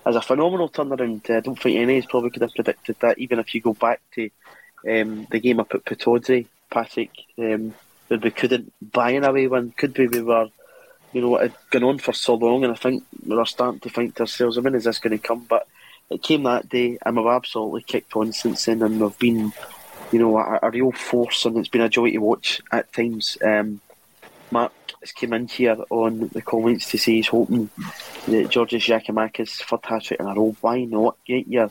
[0.04, 2.96] As a phenomenal turnaround, uh, I don't think any of us probably could have predicted
[3.00, 3.18] that.
[3.18, 4.30] Even if you go back to
[4.88, 7.74] um, the game up at Pittodrie, Patrick, um,
[8.08, 10.48] where we couldn't buy an away one, could be we were,
[11.12, 13.80] you know, it had gone on for so long, and I think we were starting
[13.80, 15.46] to think to ourselves, I mean, is this going to come?
[15.48, 15.68] But
[16.10, 19.52] it came that day, and we've absolutely kicked on since then, and we've been,
[20.10, 23.38] you know, a, a real force, and it's been a joy to watch at times.
[23.40, 23.80] Um,
[24.50, 27.68] Mark has came in here on the comments to say he's hoping
[28.28, 30.56] that Georgios Giakoumakis for hat trick in a row.
[30.60, 31.70] Why not get your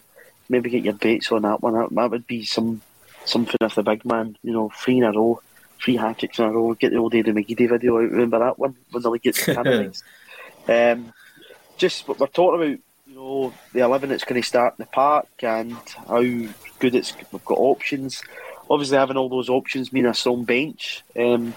[0.49, 1.73] maybe get your bets on that one?
[1.73, 2.81] That, that would be some
[3.25, 5.41] something if the big man, you know, three in a row,
[5.81, 6.73] three hat tricks in a row.
[6.73, 8.11] Get the old Eddie McGeady video out.
[8.11, 10.03] Remember that one when the league gets candidates.
[10.67, 11.13] um,
[11.77, 14.91] just what we're talking about, you know, the eleven that's going to start in the
[14.91, 15.73] park and
[16.07, 16.21] how
[16.79, 17.15] good it's.
[17.31, 18.21] We've got options.
[18.69, 21.03] Obviously, having all those options mean a strong bench.
[21.17, 21.53] Um,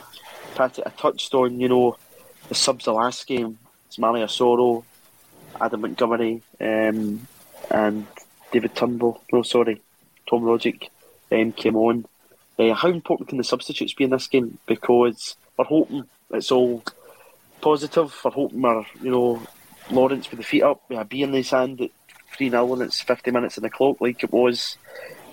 [0.55, 1.97] Patrick, I touched on, you know,
[2.49, 3.59] the subs the last game.
[3.87, 4.85] It's Mali Soro,
[5.61, 7.27] Adam Montgomery, um,
[7.71, 8.07] and
[8.53, 9.21] David Turnbull.
[9.33, 9.83] No, sorry,
[10.29, 10.89] Tom Rogic
[11.33, 12.07] um, came on.
[12.59, 14.59] Uh, how important can the substitutes be in this game?
[14.67, 16.85] Because we're hoping it's all
[17.61, 18.15] positive.
[18.25, 19.43] We're hoping we're, you know,
[19.91, 21.91] Lawrence with the feet up, with a B in his hand at
[22.37, 24.77] 3 0 and it's 50 minutes in the clock like it was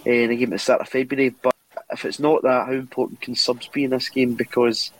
[0.05, 1.29] uh, in the game at the start of February.
[1.29, 1.55] But
[1.91, 4.33] if it's not that, how important can subs be in this game?
[4.33, 4.91] Because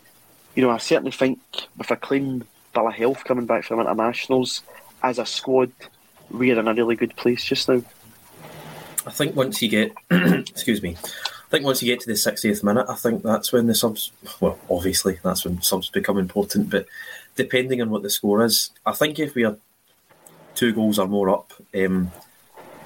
[0.56, 1.40] you know, I certainly think
[1.78, 4.62] with a clean bill of health coming back from internationals,
[5.04, 5.72] as a squad,
[6.30, 7.82] we're in a really good place just now.
[9.06, 12.64] I think once you get, excuse me, I think once you get to the 60th
[12.64, 16.86] minute, I think that's when the subs, well, obviously, that's when subs become important, but
[17.36, 19.58] depending on what the score is, I think if we are
[20.56, 22.12] two goals or more up, um,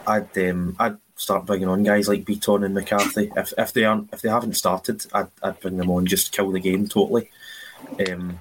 [0.08, 3.32] I'd um, I'd start bringing on guys like Bitton and McCarthy.
[3.36, 6.52] If, if they aren't if they haven't started, I'd, I'd bring them on, just kill
[6.52, 7.30] the game totally.
[8.10, 8.40] Um,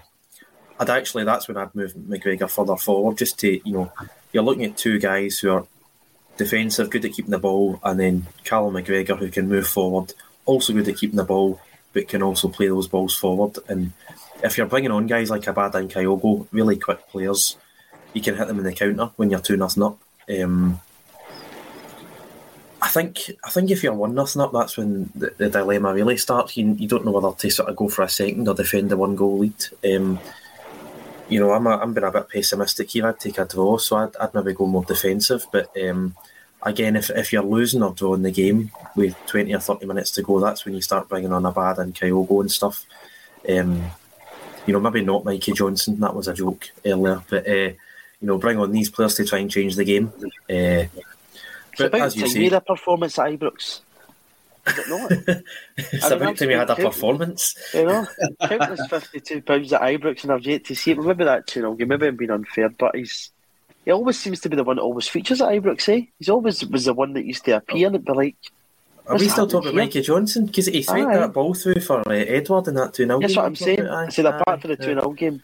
[0.78, 3.92] I'd actually that's when I'd move McGregor further forward, just to you know,
[4.32, 5.66] you're looking at two guys who are
[6.36, 10.12] defensive, good at keeping the ball, and then Callum McGregor who can move forward,
[10.46, 11.60] also good at keeping the ball,
[11.92, 13.56] but can also play those balls forward.
[13.68, 13.92] And
[14.42, 17.56] if you're bringing on guys like Abada and Kyogo, really quick players,
[18.12, 19.98] you can hit them in the counter when you're two nothing up.
[20.28, 20.80] Um,
[22.94, 26.56] think I think if you're one nothing up, that's when the, the, dilemma really starts.
[26.56, 28.96] You, you don't know whether to sort of go for a second or defend the
[28.96, 29.60] one goal lead.
[29.92, 30.20] Um,
[31.28, 33.08] you know, I'm a, I'm being a bit pessimistic here.
[33.08, 35.46] I'd take a draw, so I'd, I'd maybe go more defensive.
[35.50, 36.14] But um,
[36.62, 40.22] again, if, if you're losing or drawing the game with 20 or 30 minutes to
[40.22, 42.86] go, that's when you start bringing on Abada and Kyogo and stuff.
[43.48, 43.82] Um,
[44.66, 46.00] you know, maybe not Mikey Johnston.
[46.00, 47.72] That was a joke earlier, but uh,
[48.20, 50.12] you know, bring on these players to try and change the game.
[50.48, 50.84] Uh,
[51.74, 53.80] it's but about as you say, a performance at Ibrox.
[54.66, 55.44] Is it not?
[55.76, 57.54] it's about time we had a performance.
[57.74, 58.06] You know,
[58.40, 60.98] countless fifty-two pounds at Ibrox, and I've yet to see it.
[60.98, 61.88] Maybe that two 0 game.
[61.88, 63.30] Maybe I'm being unfair, but he's
[63.84, 65.88] he always seems to be the one that always features at Ibrox.
[65.88, 66.06] Eh?
[66.18, 68.36] He's always was the one that used to appear and be like.
[69.06, 70.46] Are we still talking about Mikey Johnston?
[70.46, 73.44] Because he threw that ball through for uh, Edouard in that 2 0 That's what
[73.44, 73.86] I'm saying.
[73.86, 75.42] I said apart from the 2 0 game.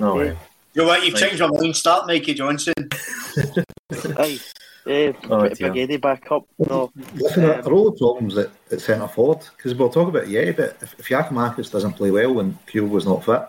[0.00, 0.34] No, yeah.
[0.74, 1.76] You're right, you've changed my mind.
[1.76, 2.74] Start Mikey Johnston.
[3.90, 4.38] Aye.
[4.86, 6.46] Uh, oh, Big Eddie back up.
[6.58, 10.08] No, Listen, um, there are all the problems at, at centre forward because we'll talk
[10.08, 13.42] about yeah, but if, if Giakoumakis doesn't play well and Pure was not fit,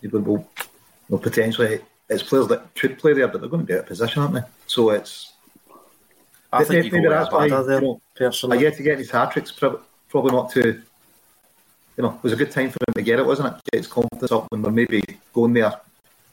[0.00, 0.50] you will, will,
[1.10, 3.86] will potentially it's players that could play there, but they're going to be out of
[3.86, 4.42] position, aren't they?
[4.66, 5.32] So it's.
[6.52, 9.32] I think maybe, maybe that's why there, you know, I get to get his hat
[9.32, 10.80] tricks, probably not to.
[11.96, 13.62] You know, it was a good time for him to get it, wasn't it?
[13.72, 15.72] Get his confidence up when we're maybe going there.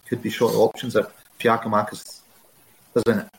[0.07, 1.07] Could be short options if
[1.39, 2.19] Giakoumakis
[2.93, 3.29] doesn't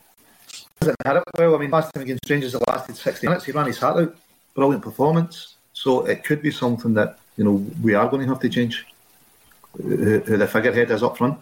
[0.85, 1.55] hasn't had it well.
[1.55, 3.45] I mean, last time against Rangers, it lasted 60 minutes.
[3.45, 4.15] He ran his heart out.
[4.53, 5.55] Brilliant performance.
[5.73, 8.85] So it could be something that, you know, we are going to have to change
[9.73, 11.39] who, who the figurehead is up front.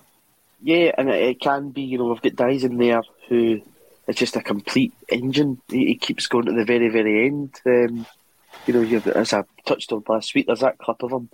[0.62, 3.62] Yeah, and it, can be, you know, we've got guys in there who
[4.08, 5.62] it's just a complete engine.
[5.70, 7.60] He, keeps going to the very, very end.
[7.66, 8.06] Um,
[8.66, 11.30] you know, as I touched on last week, there's that clip of him,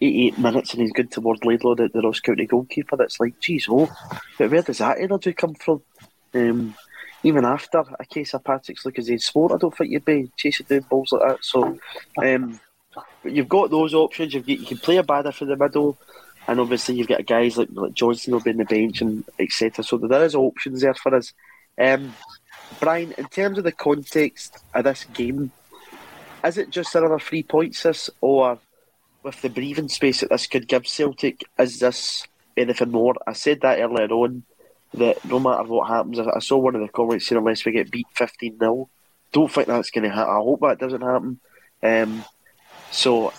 [0.00, 2.96] 88 minutes, and he's good toward Laidlaw, the, the Ross County goalkeeper.
[2.96, 3.90] That's like, geez, oh,
[4.38, 5.82] but where does that energy come from?
[6.34, 6.74] Um,
[7.24, 10.80] even after a case of Patrick's Lucozade sport, I don't think you'd be chasing down
[10.80, 11.44] balls like that.
[11.44, 11.78] So,
[12.22, 12.60] um,
[13.24, 14.34] you've got those options.
[14.34, 15.98] You've got, you can play Abada for the middle,
[16.46, 19.82] and obviously you've got guys like, like Johnston will be in the bench and etc.
[19.82, 21.32] So there is options there for us.
[21.80, 22.14] Um,
[22.78, 25.50] Brian, in terms of the context of this game,
[26.44, 28.58] is it just another three points this, or
[29.22, 33.14] with the breathing space that this could give Celtic, is this anything more?
[33.26, 34.42] I said that earlier on
[34.94, 37.90] that no matter what happens, I saw one of the comments saying unless we get
[37.90, 38.88] beat 15 0,
[39.32, 40.32] don't think that's going to happen.
[40.32, 41.40] I hope that doesn't happen.
[41.82, 42.24] Um,
[42.90, 43.32] so,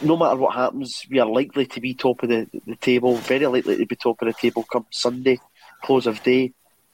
[0.00, 3.46] no matter what happens, we are likely to be top of the, the table, very
[3.46, 5.40] likely to be top of the table come Sunday,
[5.82, 6.52] close of day.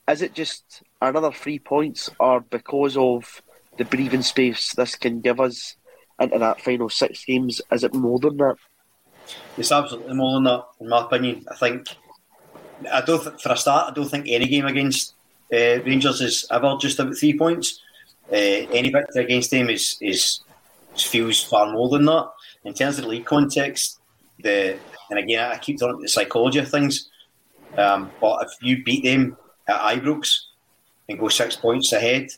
[0.08, 3.42] Is it just another three points, or because of
[3.76, 5.76] the breathing space this can give us
[6.20, 8.56] into that final six games, is it more than that?
[9.56, 11.46] It's absolutely more than that, in my opinion.
[11.50, 11.88] I think
[12.92, 13.40] I don't.
[13.40, 15.14] For a start, I don't think any game against
[15.52, 17.80] uh, Rangers is ever just about three points.
[18.30, 20.40] Uh, any victory against them is, is
[20.96, 22.30] feels far more than that.
[22.64, 24.00] In terms of the league context,
[24.42, 24.78] the
[25.10, 27.10] and again, I keep talking the psychology of things.
[27.76, 29.36] Um, but if you beat them
[29.68, 30.36] at Ibrox
[31.08, 32.28] and go six points ahead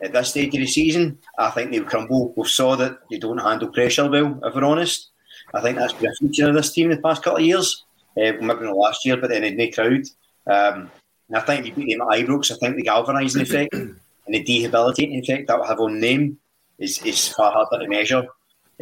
[0.00, 2.32] at this stage of the season, I think they'll crumble.
[2.36, 5.10] We saw that they don't handle pressure well, if we're honest.
[5.52, 7.84] I think that's been a feature of this team the past couple of years
[8.18, 10.04] uh, maybe not last year, but then in the crowd.
[10.46, 10.90] Um,
[11.28, 12.50] and I think you beat them at Ibrox.
[12.50, 16.38] I think the galvanising effect and the debilitating effect that will have on them
[16.78, 18.26] is, is far harder to measure.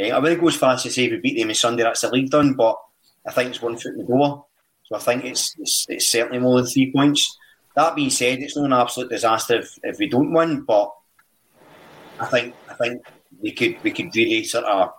[0.00, 1.82] Uh, I wouldn't go as far as to say if we beat them on Sunday,
[1.82, 2.76] that's the league done, but
[3.26, 4.46] I think it's one foot in the door.
[4.84, 7.36] So I think it's, it's, it's certainly more than three points.
[7.74, 10.90] That being said, it's not an absolute disaster if, if we don't win, but
[12.18, 13.02] I think I think
[13.40, 14.94] we could we could really sort of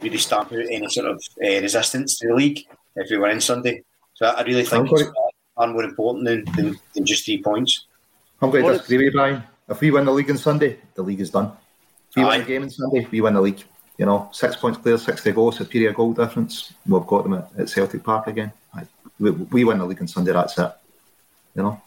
[0.00, 2.66] really stamp out any sort of uh, resistance to the league
[2.96, 3.82] if we win Sunday.
[4.14, 5.10] So I really think it's
[5.54, 7.86] far more important than, than, than, just three points.
[8.40, 9.42] I'm going to disagree with Brian.
[9.68, 11.52] If we win the league on Sunday, the league is done.
[12.10, 12.28] If we Aye.
[12.28, 13.62] win the game on Sunday, we win the league.
[13.98, 16.72] You know, six points clear, six to go, superior goal difference.
[16.86, 18.52] We've got them at, at Celtic Park again.
[19.18, 20.72] We, we, win the league on Sunday, that's it.
[21.54, 21.82] You know?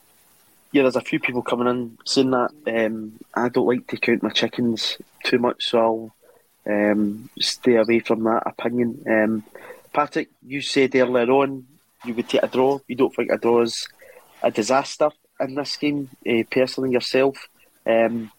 [0.72, 4.24] Yeah, there's a few people coming in saying that um, I don't like to count
[4.24, 6.12] my chickens too much, so
[6.66, 9.04] I'll um, stay away from that opinion.
[9.10, 9.44] Um,
[9.96, 11.66] Patrick, you said earlier on
[12.04, 12.80] you would take a draw.
[12.86, 13.88] You don't think a draw is
[14.44, 17.48] a disaster in this game, uh, personally yourself.
[17.88, 18.30] Um,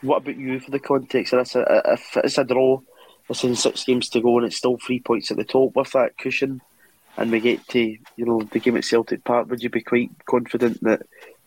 [0.00, 1.54] what about you for the context of this?
[1.54, 2.80] If it's a draw,
[3.28, 5.92] there's in six games to go and it's still three points at the top with
[5.92, 6.60] that cushion,
[7.16, 10.10] and we get to you know the game at Celtic Park, would you be quite
[10.28, 11.02] confident that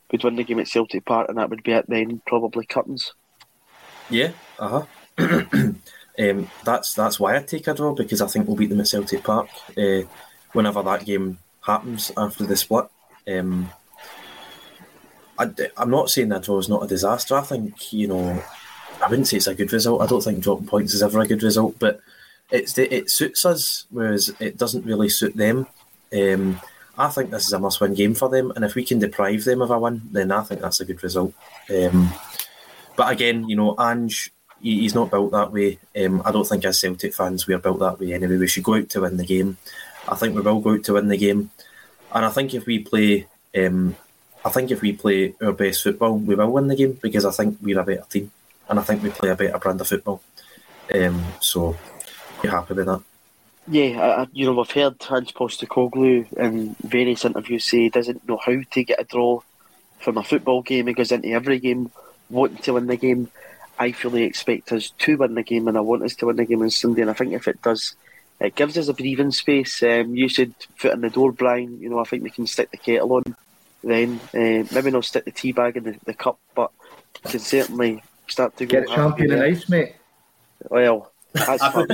[0.09, 3.13] we'd win the game at Celtic Park and that would be it then, probably curtains?
[4.09, 4.85] Yeah, uh
[5.17, 5.43] huh.
[6.19, 8.87] Um, that's that's why I take a draw because I think we'll beat them at
[8.87, 9.47] Celtic Park
[9.77, 10.01] uh,
[10.51, 12.85] whenever that game happens after the split.
[13.27, 13.69] Um,
[15.37, 17.35] I, am not saying that draw is not a disaster.
[17.35, 18.43] I think you know,
[19.01, 20.01] I wouldn't say it's a good result.
[20.01, 22.01] I don't think dropping points is ever a good result, but
[22.51, 25.67] it's it suits us, whereas it doesn't really suit them.
[26.11, 26.59] Um,
[26.97, 29.61] I think this is a must-win game for them, and if we can deprive them
[29.61, 31.33] of a win, then I think that's a good result.
[31.73, 32.11] Um,
[32.97, 35.79] but again, you know, Ange he's not built that way.
[35.99, 38.37] Um, I don't think as Celtic fans we are built that way anyway.
[38.37, 39.57] We should go out to win the game.
[40.07, 41.51] I think we will go out to win the game,
[42.13, 43.95] and I think if we play, um,
[44.43, 47.31] I think if we play our best football, we will win the game because I
[47.31, 48.31] think we're a better team,
[48.69, 50.21] and I think we play a better brand of football.
[50.93, 51.75] Um, so,
[52.41, 53.03] you're happy with that?
[53.67, 58.59] Yeah, you know, I've heard Ange Postecoglou in various interviews say he doesn't know how
[58.71, 59.41] to get a draw
[59.99, 60.87] from a football game.
[60.87, 61.91] He goes into every game
[62.31, 63.29] wanting to win the game.
[63.79, 66.45] I fully expect us to win the game, and I want us to win the
[66.45, 67.01] game on Sunday.
[67.01, 67.95] And I think if it does,
[68.39, 69.81] it gives us a breathing space.
[69.81, 71.79] Um, you said foot in the door, Brian.
[71.79, 73.35] You know, I think we can stick the kettle on.
[73.81, 76.71] Then uh, maybe not stick the tea bag in the, the cup, but
[77.23, 79.95] can certainly start to get champion and ice, mate.
[80.69, 81.87] Well, I prefer,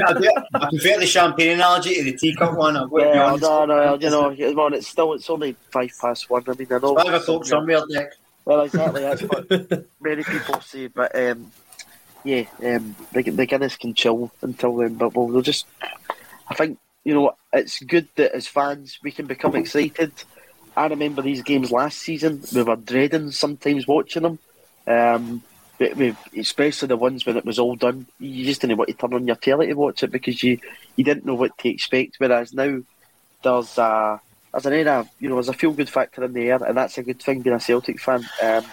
[0.55, 2.75] I prefer, the champagne analogy to the teacup one.
[2.75, 6.43] I'm yeah, no, no, you know, well, it's still it's only five past one.
[6.47, 8.13] I mean, I know five o'clock somewhere, Nick.
[8.45, 9.01] Well, exactly.
[9.01, 11.51] That's what many people say, but um,
[12.25, 15.67] yeah, um, the, the Guinness can chill until then, but we'll, we'll just.
[16.47, 20.11] I think you know it's good that as fans we can become excited.
[20.75, 22.41] I remember these games last season.
[22.53, 24.39] We were dreading sometimes watching them.
[24.87, 25.43] Um,
[25.79, 28.95] we, we, especially the ones when it was all done, you just didn't want to
[28.95, 30.59] turn on your telly to watch it because you,
[30.95, 32.15] you didn't know what to expect.
[32.17, 32.81] Whereas now
[33.43, 34.19] there's a
[34.51, 36.97] there's an era, you know, there's a feel good factor in the air, and that's
[36.97, 38.25] a good thing being a Celtic fan.
[38.41, 38.65] Um,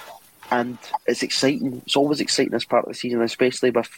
[0.53, 1.83] and it's exciting.
[1.87, 3.89] It's always exciting as part of the season, especially with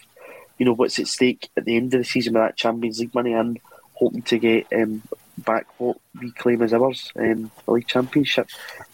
[0.58, 3.14] you know what's at stake at the end of the season with that Champions League
[3.14, 3.58] money and
[3.94, 5.02] hoping to get um,
[5.38, 8.48] back what we claim as ours, um, the league championship.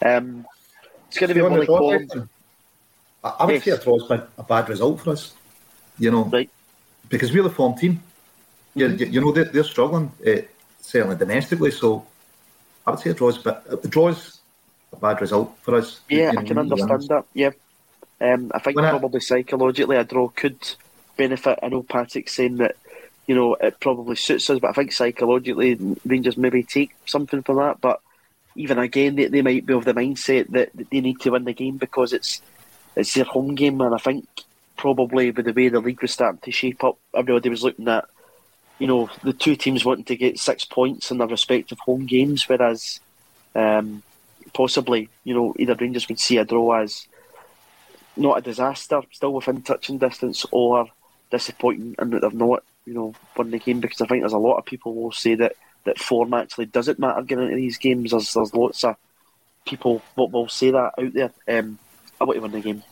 [0.04, 0.46] Um,
[1.08, 1.98] it's going to be the draw
[3.22, 3.64] I, I would Yes.
[3.64, 5.34] say a draw's been a bad result for us.
[5.98, 6.50] You know, right?
[7.11, 8.02] Because we're the form team.
[8.74, 8.98] You, Mm-hmm.
[8.98, 10.42] you, you know they're, they're struggling, uh,
[10.80, 11.72] certainly domestically.
[11.72, 12.06] So
[12.86, 14.39] I would say a draw's, but a draw's
[14.93, 16.01] a bad result for us.
[16.09, 17.24] Yeah, I can we need to win understand that.
[17.34, 17.51] Yeah,
[18.20, 20.59] um, I think When I- probably psychologically a draw could
[21.16, 21.59] benefit.
[21.62, 22.76] I know Patrick's saying that
[23.26, 27.57] you know it probably suits us, but I think psychologically Rangers maybe take something from
[27.57, 27.80] that.
[27.80, 28.01] But
[28.57, 31.45] even again, they, they might be of the mindset that, that they need to win
[31.45, 32.43] the game because it's
[32.97, 34.26] it's their home game, and I think
[34.76, 38.07] probably with the way the league was starting to shape up, everybody was looking at
[38.78, 42.49] you know the two teams wanting to get six points in their respective home games,
[42.49, 42.99] whereas
[43.55, 44.03] um,
[44.53, 47.07] possibly you know either Rangers would see a draw as
[48.16, 50.88] not a disaster, still within touching distance, or
[51.30, 54.38] disappointing and that they've not you know won the game because I think there's a
[54.38, 58.11] lot of people will say that that form actually doesn't matter getting into these games.
[58.11, 58.96] There's there's lots of
[59.66, 61.32] people what will say that out there.
[61.48, 61.78] Um,
[62.20, 62.82] I want to win the game.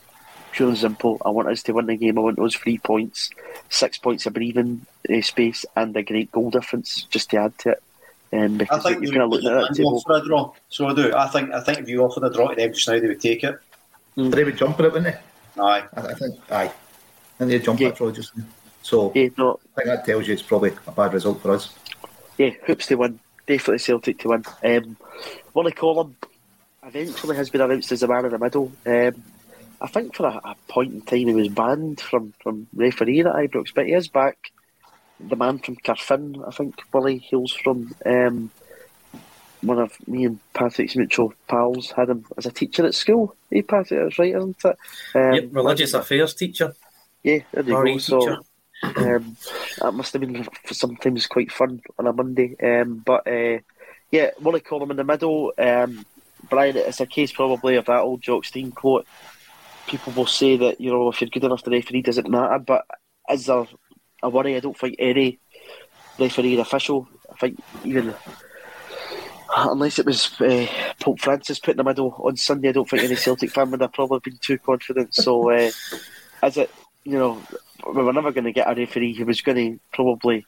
[0.51, 1.21] Pure and simple.
[1.23, 2.17] I want us to win the game.
[2.17, 3.29] I want those three points,
[3.69, 7.69] six points of breathing uh, space, and a great goal difference just to add to
[7.71, 7.83] it.
[8.31, 9.97] Um, I think you're they kind of would at that table.
[9.97, 10.53] offer a draw.
[10.69, 11.13] So I do.
[11.15, 13.21] I think I think if you offered a draw to them just now, they would
[13.21, 13.59] take it.
[14.15, 15.15] They would jump at it, wouldn't
[15.55, 15.61] they?
[15.61, 15.83] Aye.
[15.95, 16.71] I, I think, aye.
[17.39, 18.43] And they'd jump at it draw just now.
[18.81, 21.73] So Yeah, no, I think that tells you it's probably a bad result for us.
[22.37, 23.19] yeah, hoops to win.
[23.47, 24.43] Definitely Celtic to win.
[24.63, 24.97] Um,
[25.53, 26.15] Willie Collum
[26.85, 28.71] eventually has been announced as the man in the middle.
[28.85, 29.23] Um,
[29.81, 33.35] I think for a, a point in time he was banned from, from refereeing at
[33.35, 34.37] Ibrox, but he is back.
[35.19, 37.93] The man from Carfin, I think Willie hails from.
[38.05, 38.51] Um,
[39.61, 43.35] one of me and Patrick's mutual pals had him as a teacher at school.
[43.51, 44.77] Hey, Patrick, that's right, isn't it?
[45.15, 46.73] Um, yep, religious affairs teacher.
[47.23, 47.97] yeah, there you go.
[47.97, 48.37] So
[48.83, 49.35] um,
[49.81, 52.55] that must have been sometimes quite fun on a Monday.
[52.61, 53.59] Um, but uh,
[54.11, 55.53] yeah, Willie Collum in the middle.
[55.57, 56.05] Um,
[56.49, 59.05] Brian, it's a case probably of that old Jock Stein quote.
[59.87, 62.59] People will say that you know if you're good enough, the referee doesn't matter.
[62.59, 62.85] But
[63.29, 63.65] is there
[64.23, 64.55] a worry?
[64.55, 65.39] I don't think any
[66.17, 67.07] referee or official.
[67.31, 68.13] I think even
[69.55, 70.67] unless it was uh,
[70.99, 73.81] Pope Francis put in the middle on Sunday, I don't think any Celtic fan would
[73.81, 75.13] have probably been too confident.
[75.15, 75.71] So, uh,
[76.43, 76.69] is it,
[77.03, 77.41] you know,
[77.87, 80.45] we were never going to get a referee who was going to probably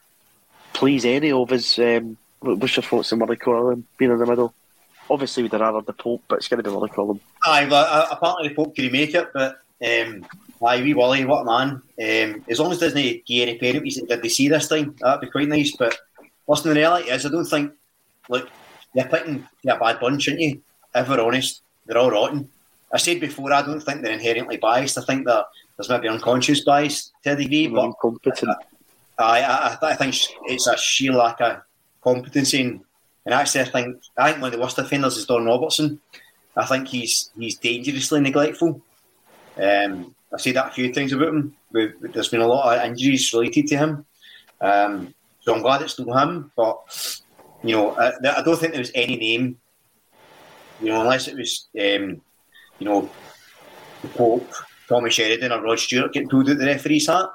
[0.73, 1.79] please any of us.
[1.79, 4.53] Um, what- what's your thoughts on Willie Collum being in the middle?
[5.09, 7.19] Obviously, we'd have rather the Pope, but it's going to be Willie Collum.
[7.45, 10.25] Aye, well, uh, apparently the Pope couldn't make it, but um,
[10.63, 11.69] aye, wee Wally, what a man.
[11.69, 14.95] Um, as long as doesn't give any penalties, did they see this time?
[14.99, 15.75] That'd be quite nice.
[15.75, 15.97] But
[16.47, 17.73] listen, the reality is, I don't think,
[18.29, 18.49] look,
[18.93, 20.61] you're picking a bad bunch, aren't you?
[20.93, 22.49] If we're honest, they're all rotten.
[22.93, 24.97] I said before, I don't think they're inherently biased.
[24.97, 25.45] I think that
[25.77, 28.57] there's maybe unconscious bias to a degree, but incompetent.
[29.17, 31.61] I, I, I think it's a sheer lack of
[32.03, 32.61] competency.
[32.61, 32.81] And,
[33.25, 36.01] and actually, I think I think one of the worst offenders is Don Robertson.
[36.55, 38.81] I think he's he's dangerously neglectful.
[39.57, 41.55] Um, I've said that a few times about him.
[41.71, 44.05] We, there's been a lot of injuries related to him,
[44.61, 46.51] um, so I'm glad it's not him.
[46.55, 47.21] But
[47.63, 49.57] you know, I, I don't think there was any name.
[50.81, 52.21] You know, unless it was um,
[52.79, 53.09] you know
[54.01, 54.49] the Pope,
[54.87, 57.29] Tommy Sheridan, or Rod Stewart getting pulled out the referee's hat.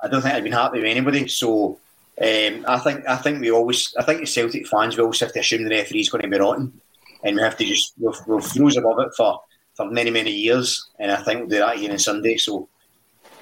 [0.00, 1.28] I don't think I'd been happy with anybody.
[1.28, 1.78] So
[2.20, 5.32] um, I think I think we always I think the Celtic fans we always have
[5.32, 6.80] to assume the referee's going to be rotten,
[7.24, 9.40] and we have to just we'll, we'll above it for,
[9.80, 12.36] for many many years, and I think we'll do that here on Sunday.
[12.36, 12.68] So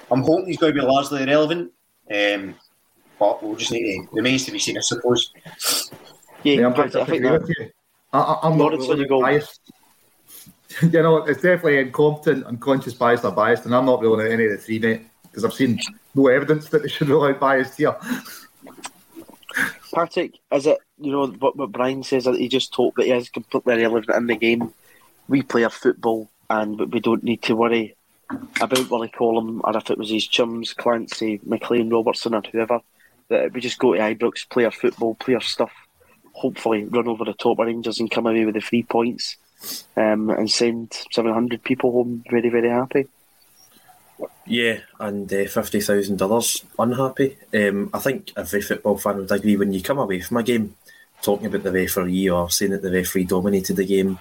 [0.09, 1.71] I'm hoping he's going to be largely irrelevant,
[2.09, 2.55] um,
[3.19, 5.33] but we'll just need to remains to be seen, I suppose.
[6.43, 7.69] Yeah, I'm I, going to I think agree that, with you.
[8.13, 9.59] I, I, I'm not really you biased.
[10.81, 14.45] you know, it's definitely incompetent, unconscious bias or biased, and I'm not ruling out any
[14.45, 15.77] of the three, mate, because I've seen
[16.15, 17.97] no evidence that they should rule out biased here.
[19.93, 23.11] Patrick, is it you know what, what Brian says that he just talked that he
[23.11, 24.73] is completely irrelevant in the game.
[25.29, 27.95] We play our football, and we- don't need to worry
[28.59, 32.81] about Willie Collum or if it was his chums, Clancy, McLean, Robertson, or whoever.
[33.29, 35.71] That we just go to Ibrox, play our football, play our stuff,
[36.33, 39.37] hopefully run over the top Rangers and come away with the three points,
[39.95, 43.07] um, and send seven hundred people home very very happy.
[44.45, 47.37] Yeah, and uh, fifty thousand dollars unhappy.
[47.53, 50.75] Um, I think every football fan would agree when you come away from a game
[51.21, 54.17] talking about the referee or saying that the referee dominated the game.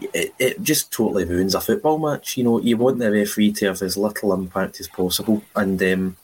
[0.00, 2.36] It, it just totally ruins a football match.
[2.36, 5.42] You know, you want the referee to have as little impact as possible.
[5.54, 6.16] And um,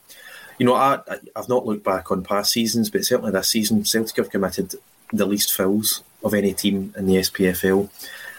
[0.58, 1.00] you know, I,
[1.34, 4.74] I've not looked back on past seasons, but certainly this season, Celtic have committed
[5.12, 7.88] the least fouls of any team in the SPFL.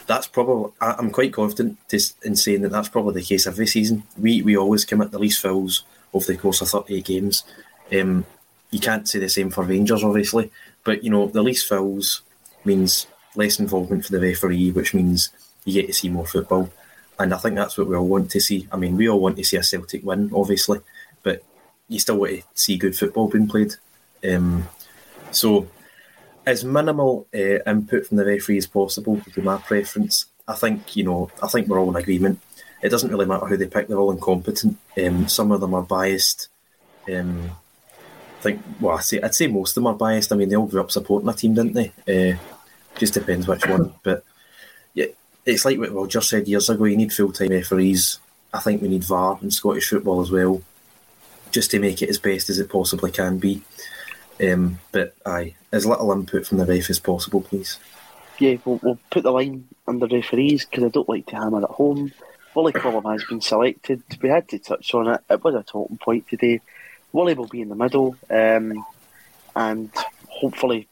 [0.06, 1.78] that's probably I'm quite confident
[2.24, 4.02] in saying that that's probably the case every season.
[4.18, 7.44] We we always commit the least fouls over the course of 38 games.
[7.92, 8.24] Um,
[8.70, 10.50] you can't say the same for Rangers, obviously,
[10.84, 12.22] but you know the least fouls
[12.64, 13.06] means
[13.38, 15.30] less involvement for the referee, which means
[15.64, 16.70] you get to see more football.
[17.18, 18.68] And I think that's what we all want to see.
[18.70, 20.80] I mean, we all want to see a Celtic win, obviously,
[21.22, 21.42] but
[21.88, 23.74] you still want to see good football being played.
[24.28, 24.68] Um,
[25.30, 25.68] so,
[26.46, 30.26] as minimal uh, input from the referee as possible would be my preference.
[30.46, 32.40] I think you know, I think we're all in agreement.
[32.82, 34.78] It doesn't really matter who they pick; they're all incompetent.
[34.96, 36.48] Um, some of them are biased.
[37.12, 37.50] Um,
[38.38, 40.32] I think, well, I say, I'd say most of them are biased.
[40.32, 41.92] I mean, they all grew up supporting a team, didn't they?
[42.06, 42.38] Uh,
[42.98, 43.94] just depends which one.
[44.02, 44.24] But
[44.94, 45.06] yeah,
[45.46, 46.84] it's like what Roger said years ago.
[46.84, 48.18] You need full time referees.
[48.52, 50.62] I think we need VAR in Scottish football as well,
[51.50, 53.62] just to make it as best as it possibly can be.
[54.40, 57.78] Um, but aye, as little input from the ref as possible, please.
[58.38, 61.70] Yeah, we'll, we'll put the line under referees because I don't like to hammer at
[61.70, 62.12] home.
[62.54, 64.02] Wally Collum has been selected.
[64.22, 65.20] We had to touch on it.
[65.28, 66.60] It was a talking point today.
[67.12, 68.84] Wally will be in the middle, um,
[69.54, 69.90] and
[70.28, 70.88] hopefully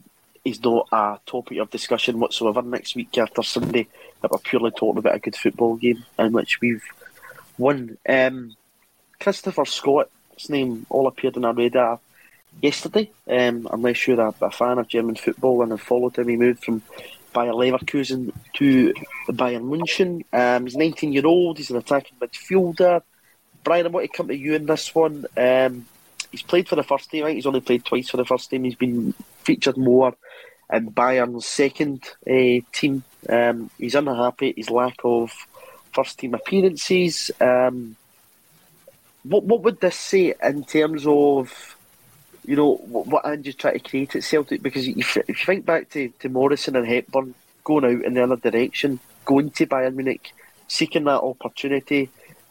[0.47, 3.89] he's not a topic of discussion whatsoever next week after Sunday
[4.21, 6.85] that we're purely talking about a good football game in which we've
[7.59, 7.99] won.
[8.09, 8.55] Um,
[9.19, 11.99] Christopher Scott's name all appeared on our radar
[12.63, 13.11] yesterday.
[13.29, 16.65] Um, unless you're a, a fan of German football and have followed him, he moved
[16.65, 16.81] from
[17.35, 18.95] Bayer Leverkusen to
[19.29, 20.25] Bayern Munchen.
[20.33, 21.59] Um, he's 19 year old.
[21.59, 23.03] He's an attacking midfielder.
[23.65, 25.27] Brian, I want to come to you in this one.
[25.37, 25.87] Um,
[26.31, 27.25] he's played for the first team.
[27.25, 28.63] Think he's only played twice for the first team.
[28.63, 29.13] He's been
[29.47, 30.17] featured more
[30.73, 33.05] in Bayern's second uh, team.
[33.29, 35.33] Um, he's unhappy at his lack of
[35.93, 37.31] first team appearances.
[37.41, 37.97] Um,
[39.23, 41.77] what what would this say in terms of
[42.45, 44.63] you know what, what Ange's trying to create at Celtic?
[44.63, 47.35] Because if, if you think back to, to Morrison and Hepburn
[47.65, 50.33] going out in the other direction, going to Bayern Munich,
[50.69, 52.11] seeking that opportunity,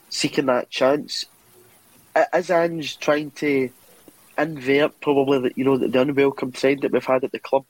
[0.10, 1.26] seeking that chance,
[2.34, 3.70] is Ange trying to
[4.38, 7.66] invert probably the, you know the, the unwelcome trend that we've had at the club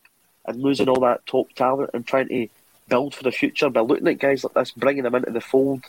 [0.45, 2.47] and losing all that top talent and trying to
[2.87, 5.83] build for the future by looking at guys like this, bringing them into the fold,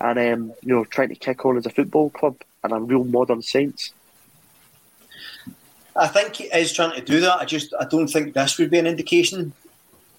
[0.00, 3.04] and um, you know trying to kick on as a football club in a real
[3.04, 3.92] modern sense.
[5.94, 7.40] I think he is trying to do that.
[7.40, 9.52] I just I don't think this would be an indication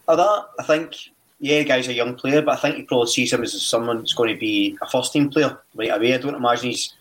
[0.08, 0.46] of that.
[0.60, 0.96] I think
[1.40, 4.14] yeah, guy's a young player, but I think he probably sees him as someone that's
[4.14, 6.14] going to be a first team player right away.
[6.14, 6.94] I don't imagine he's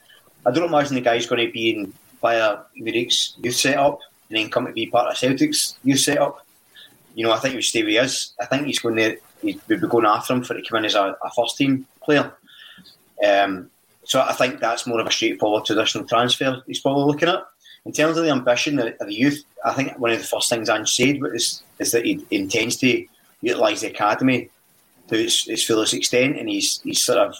[0.44, 1.92] I don't imagine the guy's going to be in
[2.22, 6.44] Bayern Munich's youth setup and then come to be part of Celtic's youth setup.
[7.14, 8.34] You know, I think he would stay he is.
[8.40, 8.96] I think he's going
[9.42, 11.86] he would be going after him for to come in as a, a first team
[12.02, 12.32] player.
[13.26, 13.70] Um,
[14.04, 17.44] so I think that's more of a straightforward traditional transfer he's probably looking at.
[17.84, 20.68] In terms of the ambition of the youth, I think one of the first things
[20.68, 23.06] Ange said is, is that he intends to
[23.40, 24.50] utilise the academy
[25.08, 27.36] to its, its fullest extent, and he's he's sort of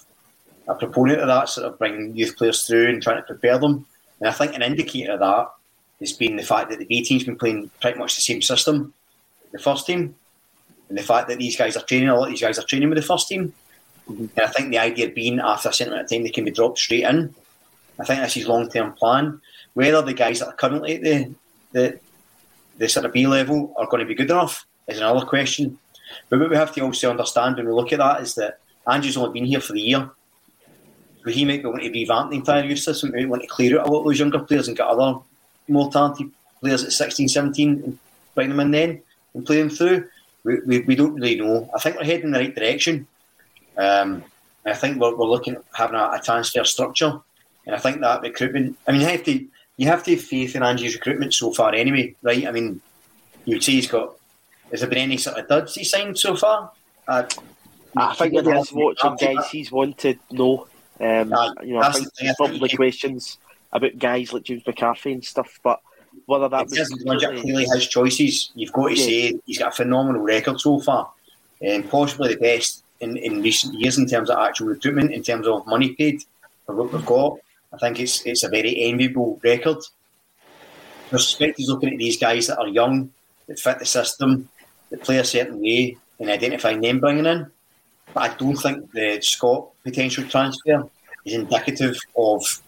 [0.69, 3.87] a proponent of that, sort of bringing youth players through and trying to prepare them.
[4.21, 5.49] And I think an indicator of that
[6.01, 8.93] has been the fact that the B team's been playing pretty much the same system,
[9.53, 10.15] the first team,
[10.89, 12.89] and the fact that these guys are training, a lot of these guys are training
[12.89, 13.53] with the first team.
[14.09, 14.27] Mm-hmm.
[14.37, 16.51] And I think the idea being after a certain amount of time they can be
[16.51, 17.35] dropped straight in.
[17.99, 19.41] I think that's his long term plan.
[19.75, 21.35] Whether the guys that are currently at the,
[21.73, 22.01] the
[22.79, 25.79] the sort of B level are going to be good enough is another question.
[26.29, 29.17] But what we have to also understand when we look at that is that Andrew's
[29.17, 30.11] only been here for the year.
[31.33, 33.89] He might be wanting to revamp the entire youth system, might want to clear out
[33.89, 35.19] a lot of those younger players and get other
[35.69, 37.99] more talented players at 16, 17 and
[38.35, 39.03] bring them in then
[39.35, 40.09] and play them through.
[40.45, 41.69] We, we, we don't really know.
[41.75, 43.07] I think we're heading in the right direction.
[43.77, 44.23] Um,
[44.65, 47.21] I think we're, we're looking at having a, a transfer structure.
[47.67, 49.47] And I think that recruitment, I mean, you have to
[49.77, 52.47] you have to have faith in Ange's recruitment so far anyway, right?
[52.47, 52.81] I mean,
[53.45, 54.17] you'd say he's got,
[54.71, 56.71] has there been any sort of duds he signed so far?
[57.07, 57.25] Uh,
[57.97, 60.67] I think in his watching guys he's wanted no.
[61.01, 61.33] Um,
[61.63, 63.39] you know, I that's think the thing, probably questions
[63.73, 65.81] about guys like James McCarthy and stuff, but
[66.25, 68.51] whether that It was isn't completely- clearly his choices.
[68.55, 69.05] You've got to Yeah.
[69.05, 71.11] say he's got a phenomenal record so far,
[71.61, 75.47] and possibly the best in, in recent years in terms of actual recruitment, in terms
[75.47, 76.23] of money paid
[76.65, 77.39] for what we've got.
[77.73, 79.79] I think it's it's a very enviable record.
[81.13, 83.13] I suspect he's looking at these guys that are young,
[83.47, 84.49] that fit the system,
[84.91, 87.51] that play a certain way, and identifying them bringing in.
[88.17, 90.89] But I don't think the Scott potential transfer
[91.27, 92.63] is indicative of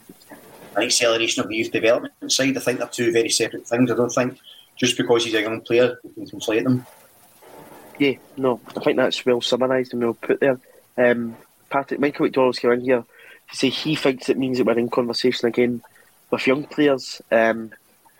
[0.76, 2.54] an acceleration of the youth development side.
[2.54, 3.90] I think they're two very separate things.
[3.90, 4.38] I don't think
[4.76, 6.86] just because he's a young player, we can conflate them.
[7.98, 10.60] Yeah, no, I think that's well summarised and well put there.
[10.98, 11.34] Um,
[11.70, 13.04] Patrick, Michael McDonald's came in here
[13.50, 15.80] to say he thinks it means that we're in conversation again
[16.30, 17.22] with young players.
[17.32, 17.70] Um,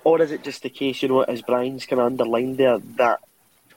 [0.03, 3.20] or is it just the case, you know, as Brian's kind of underlined there, that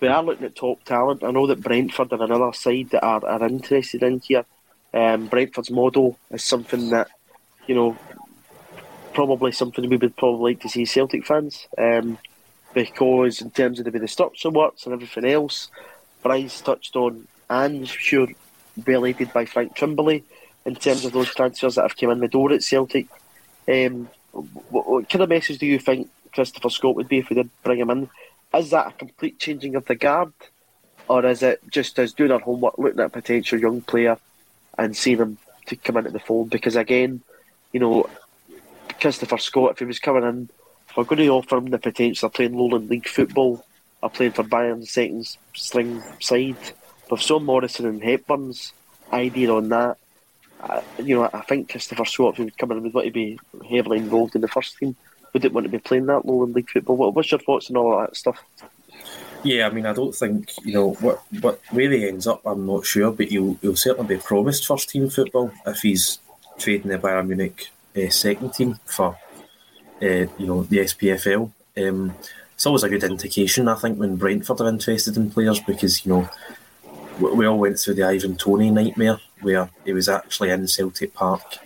[0.02, 1.24] we are looking at top talent.
[1.24, 4.46] I know that Brentford are another side that are, are interested in here.
[4.94, 7.10] Um, Brentford's model is something that,
[7.68, 7.98] you know,
[9.14, 11.68] probably something we would probably like to see Celtic fans.
[11.78, 12.18] Um,
[12.74, 15.70] because in terms of the way the structure works and everything else,
[16.24, 18.28] Bryce touched on, and sure,
[18.86, 20.24] related by Frank Trimbley
[20.66, 23.08] in terms of those transfers that have come in the door at Celtic.
[23.68, 27.36] Um, what, what kind of message do you think Christopher Scott would be if we
[27.36, 28.10] did bring him in?
[28.54, 30.34] Is that a complete changing of the guard,
[31.08, 34.18] or is it just us doing our homework, looking at a potential young player,
[34.78, 35.38] and seeing him
[35.68, 36.50] to come into the fold?
[36.50, 37.22] Because again,
[37.72, 38.10] you know,
[39.00, 40.50] Christopher Scott, if he was coming in,
[40.90, 43.66] if we're going to offer him the potential of playing Lowland League football,
[44.02, 46.58] or playing for Bayern's second string side,
[47.10, 48.74] with Sean Morrison and Hepburn's
[49.14, 49.98] idea on that,
[50.62, 53.12] uh, you know, I think Christopher Scott, if he would come in, would want to
[53.12, 53.40] be
[53.70, 54.96] heavily involved in the first team.
[55.34, 56.98] Wouldn't want to be playing that Lowland League football.
[56.98, 58.44] What, what's your thoughts on all that stuff?
[59.44, 62.42] Yeah, I mean, I don't think you know what what where he ends up.
[62.46, 66.20] I'm not sure, but he'll he'll certainly be promised first team football if he's
[66.60, 69.18] trading the Bayern Munich uh, second team for
[70.02, 70.06] uh,
[70.38, 71.52] you know the SPFL.
[71.78, 72.14] Um,
[72.54, 76.12] it's always a good indication, I think, when Brentford are interested in players because you
[76.12, 76.30] know
[77.20, 81.16] we, we all went through the Ivan Toney nightmare where he was actually in Celtic
[81.16, 81.58] Park,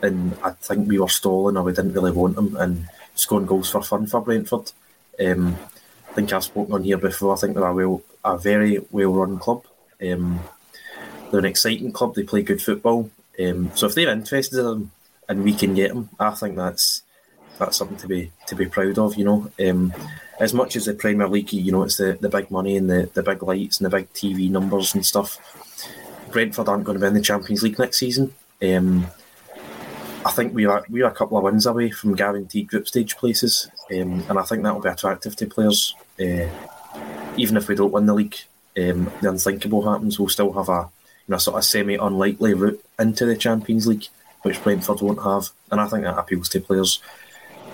[0.00, 3.70] and I think we were stalling or we didn't really want him and scoring goals
[3.70, 4.70] for fun for Brentford.
[5.18, 5.56] Um,
[6.08, 7.34] I think I've spoken on here before.
[7.34, 9.64] I think they're a well, a very well run club.
[10.00, 10.40] Um,
[11.30, 12.14] they're an exciting club.
[12.14, 13.10] They play good football.
[13.42, 14.90] Um, so if they're interested in them
[15.28, 17.02] and we can get them, I think that's
[17.58, 19.16] that's something to be to be proud of.
[19.16, 19.92] You know, um,
[20.38, 23.10] as much as the Premier League, you know, it's the, the big money and the,
[23.14, 25.38] the big lights and the big TV numbers and stuff.
[26.30, 28.34] Brentford aren't going to be in the Champions League next season.
[28.62, 29.06] Um,
[30.26, 33.16] I think we are we are a couple of wins away from guaranteed group stage
[33.16, 35.94] places, um, and I think that will be attractive to players.
[36.20, 36.48] Uh,
[37.36, 38.34] even if we don't win the league,
[38.76, 40.18] um, the unthinkable happens.
[40.18, 40.90] We'll still have a
[41.28, 44.08] you know sort of semi unlikely route into the Champions League,
[44.42, 47.00] which Brentford won't have, and I think that appeals to players.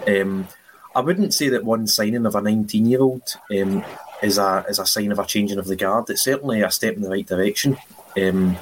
[0.06, 0.46] Um,
[0.94, 3.82] I wouldn't say that one signing of a 19 year old um,
[4.22, 6.10] is a is a sign of a changing of the guard.
[6.10, 7.78] It's certainly a step in the right direction.
[8.14, 8.58] Um,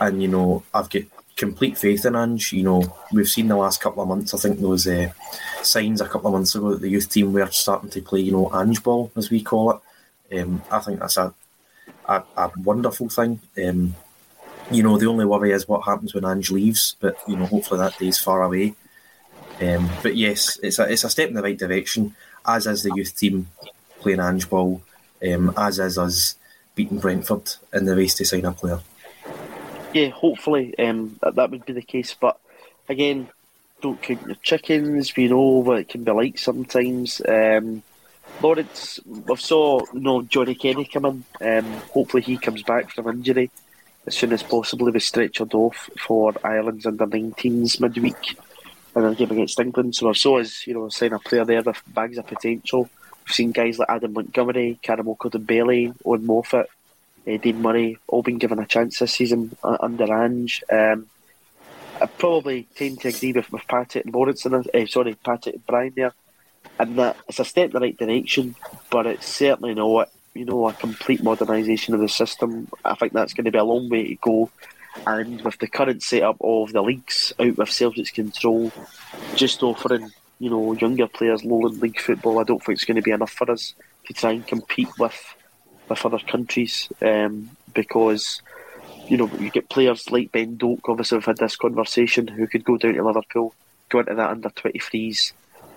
[0.00, 1.02] and you know, I've got
[1.40, 2.52] complete faith in Ange.
[2.52, 4.34] You know, we've seen the last couple of months.
[4.34, 5.08] I think there was uh,
[5.62, 8.32] signs a couple of months ago that the youth team were starting to play, you
[8.32, 10.40] know, Ange ball as we call it.
[10.40, 11.34] Um, I think that's a
[12.06, 13.40] a, a wonderful thing.
[13.64, 13.94] Um,
[14.70, 17.80] you know, the only worry is what happens when Ange leaves, but you know, hopefully
[17.80, 18.74] that day's far away.
[19.60, 22.14] Um, but yes, it's a it's a step in the right direction.
[22.46, 23.48] As is the youth team
[24.00, 24.82] playing Ange ball,
[25.26, 26.36] um, as is us
[26.74, 28.80] beating Brentford in the race to sign a player.
[29.92, 32.14] Yeah, hopefully um, that, that would be the case.
[32.14, 32.38] But
[32.88, 33.28] again,
[33.80, 35.14] don't count your chickens.
[35.16, 37.20] We know what it can be like sometimes.
[37.26, 37.82] Um,
[38.40, 41.58] Lawrence, we saw know Johnny Kenny come in.
[41.58, 43.50] Um, hopefully he comes back from injury
[44.06, 44.86] as soon as possible.
[44.86, 48.38] He was stretchered off for Ireland's under 19s midweek
[48.96, 49.94] in their game against England.
[49.94, 52.88] So I saw as you know sign a player there with bags of potential.
[53.26, 55.14] We've seen guys like Adam Montgomery, Karam
[55.44, 56.68] Bailey, Owen Moffat,
[57.26, 60.62] uh, Dean Murray, all been given a chance this season uh, under Ange.
[60.70, 61.06] Um,
[62.00, 65.92] I probably tend to agree with, with Patrick and Lawrence, uh, sorry, Patrick and Brian
[65.94, 66.14] there,
[66.78, 68.54] and that it's a step in the right direction,
[68.90, 72.68] but it's certainly not, you know, a complete modernisation of the system.
[72.84, 74.50] I think that's going to be a long way to go.
[75.06, 78.72] And with the current setup of the leagues out with Celtic's control,
[79.34, 83.02] just offering you know younger players Lowland League football, I don't think it's going to
[83.02, 83.74] be enough for us
[84.06, 85.34] to try and compete with
[85.90, 88.40] with other countries um, because
[89.08, 90.88] you know you get players like Ben Doak.
[90.88, 93.54] Obviously, we've had this conversation who could go down to Liverpool,
[93.88, 95.32] go into that under twenty threes.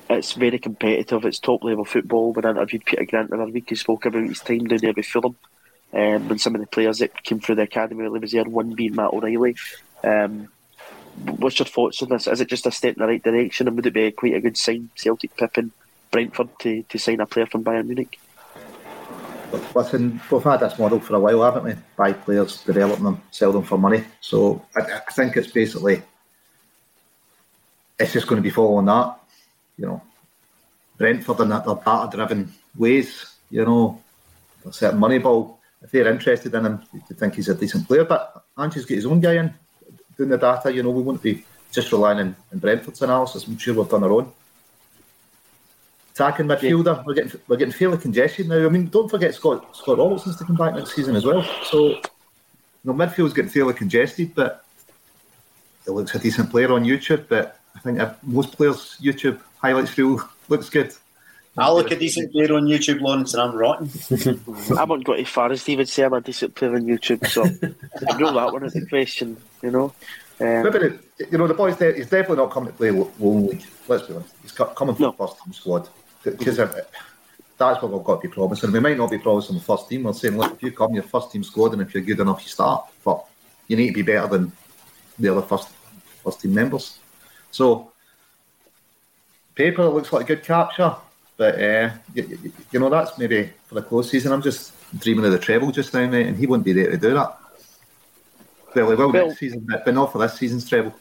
[0.09, 1.25] It's very competitive.
[1.25, 2.33] It's top level football.
[2.33, 4.93] When I interviewed Peter Grant the other week, he spoke about his time down there
[4.93, 5.35] with Fulham
[5.93, 8.43] um, and some of the players that came through the academy while he was there.
[8.43, 9.55] One being Matt O'Riley.
[10.03, 10.49] Um,
[11.37, 12.27] what's your thoughts on this?
[12.27, 14.41] Is it just a step in the right direction, and would it be quite a
[14.41, 15.71] good sign, Celtic pipping
[16.11, 18.19] Brentford to, to sign a player from Bayern Munich?
[19.75, 21.75] Listen, we've had this model for a while, haven't we?
[21.95, 24.03] Buy players, develop them, sell them for money.
[24.21, 26.01] So I, I think it's basically
[27.99, 29.19] it's just going to be following that.
[29.77, 30.01] You know,
[30.97, 33.35] Brentford and their data-driven ways.
[33.49, 34.01] You know,
[34.65, 35.59] a certain money ball.
[35.81, 38.05] If they're interested in him, they think he's a decent player.
[38.05, 39.53] But Ange's got his own guy in
[40.17, 40.73] doing the data.
[40.73, 43.47] You know, we won't be just relying on, on Brentford's analysis.
[43.47, 44.31] I'm sure we've done our own.
[46.13, 47.03] Attacking midfielder, yeah.
[47.07, 48.63] we're getting we're getting fairly congested now.
[48.63, 51.43] I mean, don't forget Scott Scott Robertson's to come back next season as well.
[51.63, 52.01] So, you
[52.83, 54.63] know, midfield's getting fairly congested, but
[55.87, 57.25] it looks a decent player on YouTube.
[57.27, 60.93] But I think most players' YouTube highlights reel looks good.
[61.57, 63.89] I look a decent player on YouTube, Lawrence, and I'm rotten.
[64.75, 67.43] I haven't got as far as David say I'm a decent player on YouTube, so
[68.09, 69.93] I rule that one is a question, you know.
[70.39, 70.99] Um, Maybe the,
[71.31, 71.93] you know the boys there.
[71.93, 73.63] He's definitely not coming to play Lo- Lone League.
[73.87, 74.33] Let's be honest.
[74.43, 75.89] He's co- coming from the first team squad
[76.23, 78.71] because that's what we've got to be promising.
[78.71, 80.03] We might not be promising the first team.
[80.03, 82.41] We're saying, look, if you come your first team squad and if you're good enough,
[82.41, 82.85] you start.
[83.03, 83.25] But
[83.67, 84.51] you need to be better than
[85.19, 85.69] the other first
[86.23, 86.99] first team members.
[87.51, 87.91] So
[89.55, 90.95] paper looks like a good capture,
[91.37, 94.31] but uh, you, you know that's maybe for the close season.
[94.31, 96.97] I'm just dreaming of the treble just now, mate, and he wouldn't be there to
[96.97, 97.37] do that.
[98.75, 100.95] Well, he will Well- next season, but not for this season's treble.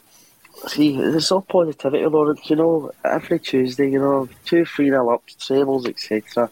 [0.67, 2.49] See, there's all positivity, Lawrence.
[2.49, 6.49] You know, every Tuesday, you know, two, three nil up, trebles, etc.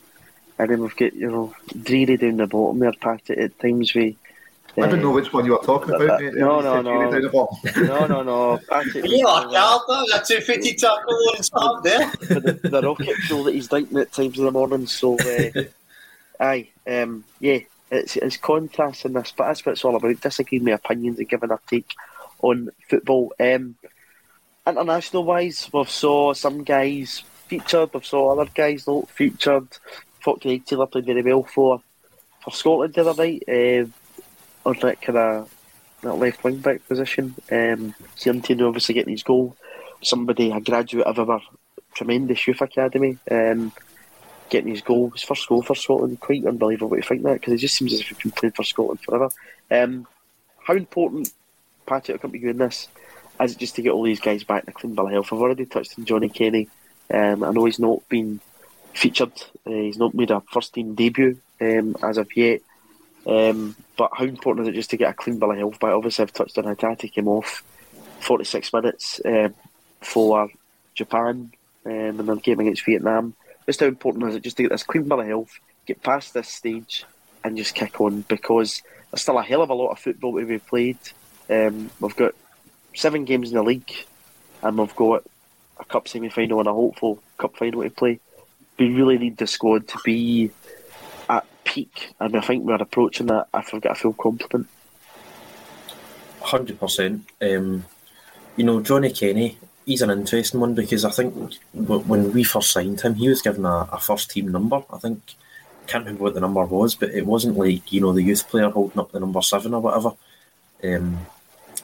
[0.60, 4.18] And then we've got, you know, Dreary down the bottom there, Pat, at times we.
[4.78, 6.22] I didn't know which one you were talking about.
[6.22, 6.34] mate.
[6.36, 7.12] No, You no, said no.
[7.12, 7.88] down the bottom.
[7.88, 8.60] No, no, no.
[8.70, 9.80] Patrick, Yeah, like that.
[9.88, 12.12] That was a 250 tackle, Lawrence, up there.
[12.40, 14.88] the, the rocket fuel that he's drinking at times in the morning.
[14.88, 15.64] So, uh,
[16.40, 17.60] aye, um, yeah,
[17.92, 20.22] it's, it's contrast in this, but that's what it's all about.
[20.22, 21.94] Disagreeing with opinions and giving a take
[22.42, 23.34] on football.
[23.42, 23.76] Um,
[24.78, 29.68] international wise, we've saw some guys featured, we've saw other guys not featured.
[30.24, 31.82] Greg Taylor played very well for
[32.42, 33.86] for Scotland the other night uh,
[34.68, 35.54] on that kind of
[36.02, 37.36] that left wing back position.
[37.52, 39.56] Um, Kieran obviously getting his goal.
[40.02, 41.42] Somebody, a graduate of our
[41.94, 43.72] tremendous youth academy, um,
[44.50, 46.20] getting his goal, his first goal for Scotland.
[46.20, 48.64] Quite unbelievable to think that because it just seems as if he's been playing for
[48.64, 49.30] Scotland forever.
[49.70, 50.08] Um,
[50.64, 51.32] how important,
[51.86, 52.88] Patrick, I'll come to you in this,
[53.44, 55.30] is it just to get all these guys back a clean bill of health?
[55.32, 56.70] I've already touched on Johnny Kenny.
[57.14, 58.40] Um, I know he's not been
[58.94, 59.34] featured.
[59.66, 62.62] Uh, he's not made a first team debut um, as of yet.
[63.26, 65.92] Um, but how important is it just to get a clean bill of health back?
[65.92, 67.64] Obviously, I've touched on Hatate came off
[68.22, 69.54] 46 minutes um,
[70.00, 70.50] for
[70.96, 71.52] Japan
[71.86, 73.36] um, in their game against Vietnam.
[73.66, 75.52] Just how important is it just to get this clean bill of health,
[75.86, 77.06] get past this stage,
[77.44, 78.22] and just kick on?
[78.22, 78.82] Because
[79.12, 80.98] there's still a hell of a lot of football to be played.
[81.50, 82.34] Um, we've got
[82.94, 83.94] seven games in the league,
[84.62, 85.24] and we've got
[85.80, 88.20] a cup semi final and a hopeful cup final to play.
[88.78, 90.52] We really need the squad to be
[91.30, 93.48] at peak, and I think we're approaching that.
[93.54, 94.68] If to feel confident.
[96.42, 97.26] Hundred percent.
[97.42, 97.86] Um,
[98.56, 103.02] you know, Johnny Kenny, he's an interesting one because I think when we first signed
[103.02, 104.84] him, he was given a, a first team number.
[104.92, 105.36] I think
[105.88, 108.70] can't remember what the number was, but it wasn't like you know the youth player
[108.70, 110.14] holding up the number seven or whatever.
[110.84, 111.26] Um,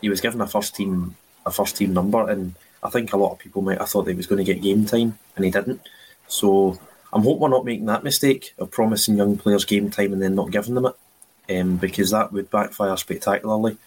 [0.01, 3.31] he was given a first team a first team number, and I think a lot
[3.31, 5.51] of people might have thought that he was going to get game time, and he
[5.51, 5.81] didn't.
[6.27, 6.79] So
[7.13, 10.35] I'm hoping we're not making that mistake of promising young players game time and then
[10.35, 13.77] not giving them it, um, because that would backfire spectacularly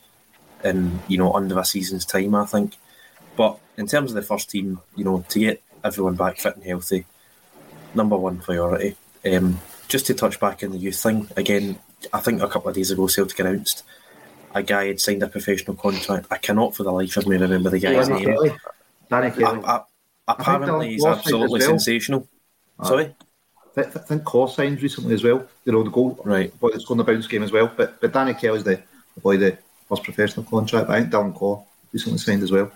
[0.65, 2.77] in you know under a season's time, I think.
[3.37, 6.65] But in terms of the first team, you know, to get everyone back fit and
[6.65, 7.05] healthy,
[7.95, 8.97] number one priority.
[9.25, 11.79] Um, just to touch back on the youth thing again,
[12.13, 13.83] I think a couple of days ago Celtic announced
[14.55, 16.27] a guy had signed a professional contract.
[16.31, 18.35] I cannot for the life of me remember the guy's Danny name.
[18.35, 18.53] Kelly.
[19.09, 19.65] Danny Kelly.
[20.29, 21.69] Apparently, he's Dylan Claw signed absolutely well.
[21.69, 22.29] sensational.
[22.79, 22.89] Aye.
[22.89, 23.15] Sorry.
[23.77, 25.47] I, think Claw signed recently as well.
[25.65, 26.59] You know the goal, right?
[26.61, 27.73] Boy that's scored in the bounce game as well.
[27.75, 28.83] But but Danny Kelly's the,
[29.15, 30.89] the boy that first professional contract.
[30.89, 32.71] But I think Dylan Claw recently signed as well.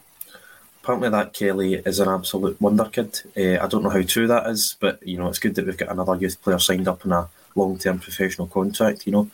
[0.82, 3.20] Apparently, that Kelly is an absolute wonder kid.
[3.36, 5.78] Uh, I don't know how true that is, but you know, it's good that we've
[5.78, 9.06] got another youth player signed up in a long-term professional contract.
[9.06, 9.30] You know,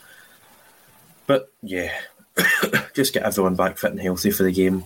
[1.27, 1.93] but yeah,
[2.95, 4.85] just get everyone back fit and healthy for the game.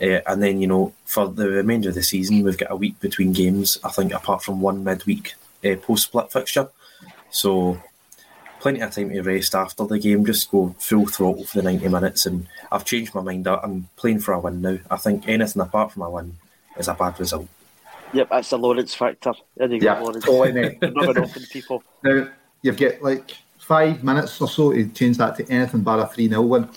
[0.00, 2.98] Uh, and then, you know, for the remainder of the season, we've got a week
[3.00, 5.34] between games, I think, apart from one midweek
[5.64, 6.68] uh, post split fixture.
[7.30, 7.80] So,
[8.60, 11.88] plenty of time to rest after the game, just go full throttle for the 90
[11.88, 12.26] minutes.
[12.26, 13.48] And I've changed my mind.
[13.48, 14.78] I- I'm playing for a win now.
[14.90, 16.36] I think anything apart from a win
[16.76, 17.48] is a bad result.
[18.12, 19.32] Yep, that's the Lawrence factor.
[19.56, 20.24] There you go, Yeah, Lawrence.
[20.24, 20.78] totally, mate.
[20.80, 21.82] Rubbing off on people.
[22.02, 22.28] Now
[22.62, 23.32] you've got like
[23.68, 26.68] five minutes or so to change that to anything but a three 0 win.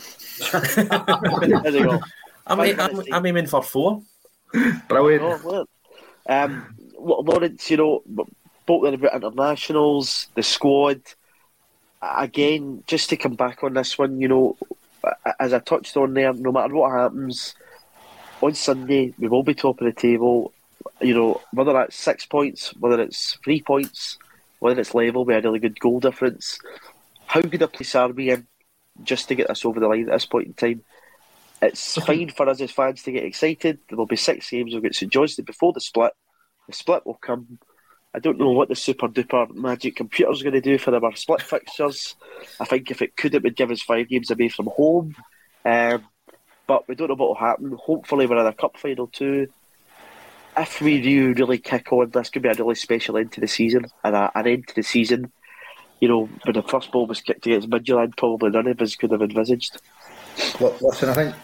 [0.52, 2.02] there you go.
[2.46, 4.04] I'm, I'm, I'm aiming for four.
[4.90, 5.24] Brilliant.
[5.24, 5.66] Oh, well.
[6.28, 8.04] Um, Lawrence, you know,
[8.64, 11.02] spoke there about internationals, the squad.
[12.02, 14.58] Again, just to come back on this one, you know,
[15.40, 17.56] as I touched on there, no matter what happens
[18.42, 20.52] on Sunday, we will be top of the table.
[21.00, 24.18] You know, whether that's six points, whether it's three points,
[24.62, 26.60] whether it's level, we had a really good goal difference.
[27.26, 28.46] How good a place are we in
[29.04, 30.84] just to get us over the line at this point in time?
[31.64, 33.80] It's fine for us as fans to get excited.
[33.90, 34.72] There will be six games.
[34.72, 36.14] We'll get St Johnstone before the split.
[36.68, 37.58] The split will come.
[38.14, 41.42] I don't know what the super duper magic computer's going to do for our split
[41.42, 42.16] fixtures.
[42.60, 45.16] I think if it could, it would give us five games away from home.
[45.66, 46.06] Um,
[46.68, 47.76] but we don't know what will happen.
[47.84, 49.48] Hopefully, we're in a cup final too.
[50.58, 53.48] If we do really kick on, this could be a really special end to the
[53.48, 55.32] season and a, an end to the season.
[56.00, 59.12] You know, when the first ball was kicked against Midtjylland, probably none of us could
[59.12, 59.80] have envisaged.
[60.60, 61.36] Well, listen, I think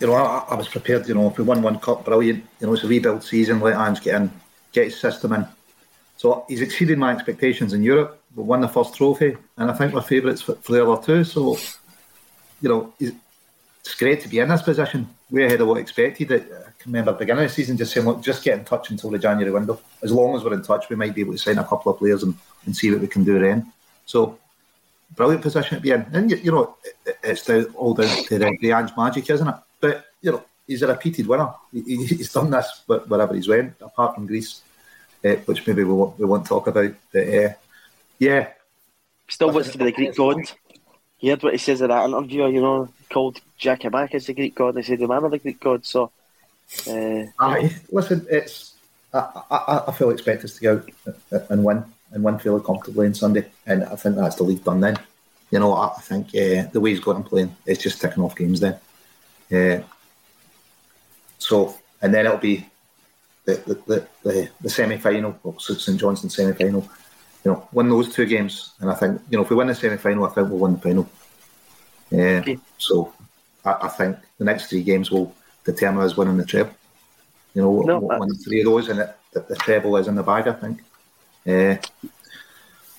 [0.00, 1.06] you know I, I was prepared.
[1.06, 2.44] You know, if we won one cup, brilliant.
[2.60, 3.60] You know, it's a rebuild season.
[3.60, 4.30] Let Ange get in,
[4.72, 5.46] get his system in.
[6.16, 8.22] So he's exceeded my expectations in Europe.
[8.34, 11.24] We won the first trophy, and I think we're favourites for, for the other two.
[11.24, 11.58] So,
[12.60, 15.08] you know, it's great to be in this position.
[15.32, 16.30] Way ahead of what I expected.
[16.30, 16.38] I
[16.78, 19.18] can remember beginning of the season just saying, look, just get in touch until the
[19.18, 19.80] January window.
[20.02, 21.98] As long as we're in touch, we might be able to sign a couple of
[21.98, 22.34] players and,
[22.66, 23.72] and see what we can do then.
[24.04, 24.38] So,
[25.16, 26.06] brilliant position to be in.
[26.12, 29.54] And, you, know, it, it's all down to the, the Ange magic, isn't it?
[29.80, 31.54] But, you know, he's a repeated winner.
[31.72, 34.60] He, he's done this but wherever he's went, apart from Greece,
[35.24, 36.92] uh, which maybe we won't, we won't talk about.
[37.10, 37.54] But, uh,
[38.18, 38.48] yeah.
[39.28, 40.36] Still wants to be the Greek god.
[41.22, 44.74] You heard what he says in that interview, you know, called Giakoumakis the Greek god.
[44.74, 45.86] They said the man of the Greek god.
[45.86, 46.10] So,
[46.88, 48.74] uh, Aye, listen, it's
[49.14, 50.82] I, I, I fully expect us to go
[51.48, 54.80] and win and win fairly comfortably on Sunday, and I think that's the league done
[54.80, 54.98] then.
[55.52, 58.22] You know, I, I think uh, the way he's going and playing, it's just ticking
[58.22, 58.78] off games then.
[59.52, 59.82] Uh,
[61.38, 62.66] so, and then it'll be
[63.44, 66.88] the the, the, the, the semi final, or St Johnstone semi final.
[67.44, 69.74] You know, win those two games, and I think you know if we win the
[69.74, 71.08] semi final, I think we'll win the final.
[72.12, 73.12] Uh, so,
[73.64, 75.34] I, I think the next three games will
[75.64, 76.74] determine us winning the treble.
[77.54, 80.14] You know, no, we'll win three of those, and it, the, the treble is in
[80.14, 80.46] the bag.
[80.46, 80.82] I think.
[81.46, 81.76] Uh,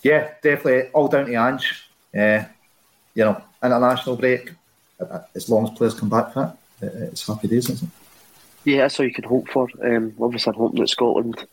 [0.01, 1.89] yeah, definitely all down to Ange.
[2.13, 2.43] Uh,
[3.15, 4.51] you know, international break.
[5.35, 8.02] As long as players come back for it, it's happy days, isn't it?
[8.65, 9.67] Yeah, that's all you can hope for.
[9.83, 11.47] Um, obviously, I'm hoping that Scotland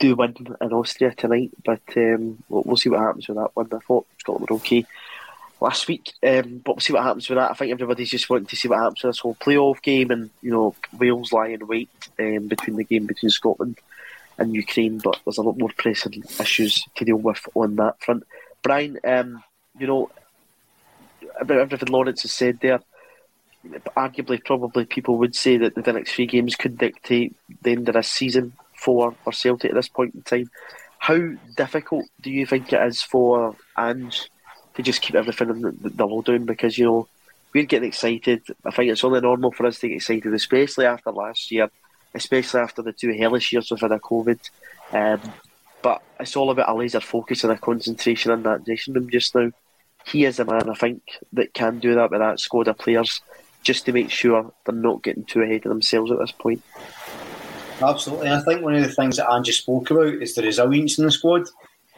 [0.00, 3.68] do win in Austria tonight, but um, we'll, we'll, see what happens with that one.
[3.72, 4.86] I thought Scotland were okay
[5.60, 7.50] last week, um, but we'll see what happens with that.
[7.50, 10.30] I think everybody's just wanting to see what happens with this whole playoff game, and
[10.40, 13.78] you know, Wales in wait um, between the game between Scotland
[14.38, 18.24] and Ukraine, but there's a lot more pressing issues to deal with on that front.
[18.62, 19.44] Brian, um,
[19.78, 20.10] you know,
[21.38, 22.80] about everything Lawrence has said there
[23.96, 27.94] arguably, probably people would say that the next three games could dictate the end of
[27.94, 30.50] this season for, for Celtic at this point in time.
[30.98, 34.30] How difficult do you think it is for Ange
[34.74, 36.44] to just keep everything in the, the lowdown?
[36.44, 37.08] Because, you know,
[37.52, 38.42] we're getting excited.
[38.64, 41.70] I think it's only normal for us to get excited, especially after last year,
[42.14, 44.38] especially after the two hellish years we've COVID.
[44.92, 45.20] Um,
[45.82, 49.34] but it's all about a laser focus and a concentration in that dressing room just
[49.34, 49.50] now.
[50.06, 51.02] He is a man, I think,
[51.34, 53.20] that can do that with that squad of players
[53.64, 56.62] just to make sure they're not getting too ahead of themselves at this point.
[57.82, 58.30] Absolutely.
[58.30, 61.10] I think one of the things that Ange spoke about is the resilience in the
[61.10, 61.48] squad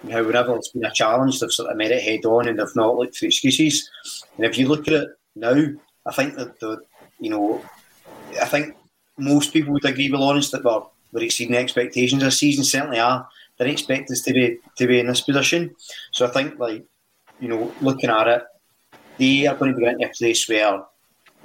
[0.03, 2.59] and how whenever it's been a challenge, they've sort of met it head on and
[2.59, 3.91] they've not looked for excuses.
[4.37, 5.67] And if you look at it now,
[6.07, 6.79] I think that the,
[7.21, 7.63] you know,
[8.41, 8.75] I think
[9.19, 12.65] most people would agree with Lawrence that we're, we're exceeding expectations this season.
[12.65, 13.29] Certainly are.
[13.59, 15.75] They didn't expect us to be to be in this position.
[16.13, 16.85] So I think, like,
[17.41, 18.43] you know, looking at it,
[19.19, 20.83] they are going to be in a place where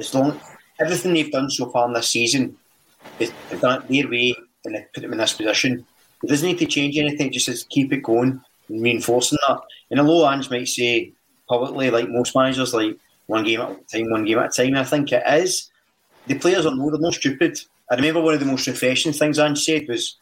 [0.02, 0.40] as long
[0.80, 2.58] everything they've done so far in this season,
[3.18, 4.36] they've done it their way
[4.66, 5.86] and they put them in this position.
[6.24, 9.62] It doesn't need to change anything, just keep it going and reinforcing that.
[9.90, 11.14] And although Ange might say
[11.48, 12.98] publicly, like most managers, like
[13.28, 15.70] one game at a time, one game at a time, I think it is.
[16.28, 17.60] The players are no, they're not stupid.
[17.90, 20.18] I remember one of the most refreshing things Ange said was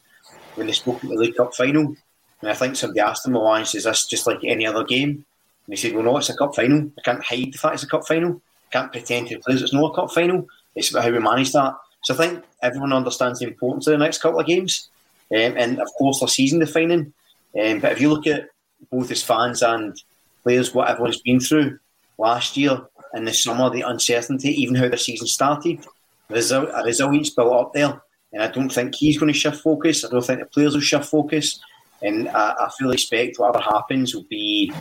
[0.55, 1.95] when they spoke at the League Cup final.
[2.41, 5.25] And I think somebody asked him, well, Ange, is this just like any other game?
[5.65, 6.89] And he said, well, no, it's a cup final.
[6.97, 8.41] I can't hide the fact it's a cup final
[8.71, 10.47] can't pretend to play it's not a cup final.
[10.75, 11.75] It's about how we manage that.
[12.03, 14.89] So I think everyone understands the importance of the next couple of games,
[15.31, 17.13] um, and of course, they're season defining.
[17.59, 18.49] Um, but if you look at
[18.91, 20.01] both as fans and
[20.43, 21.79] players, what everyone's been through
[22.17, 22.81] last year
[23.13, 25.85] in the summer, the uncertainty, even how the season started,
[26.29, 28.01] there's a, a resilience built up there.
[28.31, 30.05] And I don't think he's going to shift focus.
[30.05, 31.59] I don't think the players will shift focus.
[32.01, 34.71] And I, I fully expect whatever happens will be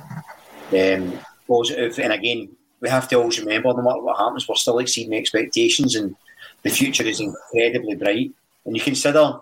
[0.73, 1.99] um, positive.
[1.99, 2.51] And again,
[2.81, 6.15] we have to always remember no matter what happens, we're still exceeding expectations and
[6.63, 8.33] the future is incredibly bright.
[8.65, 9.35] And you consider,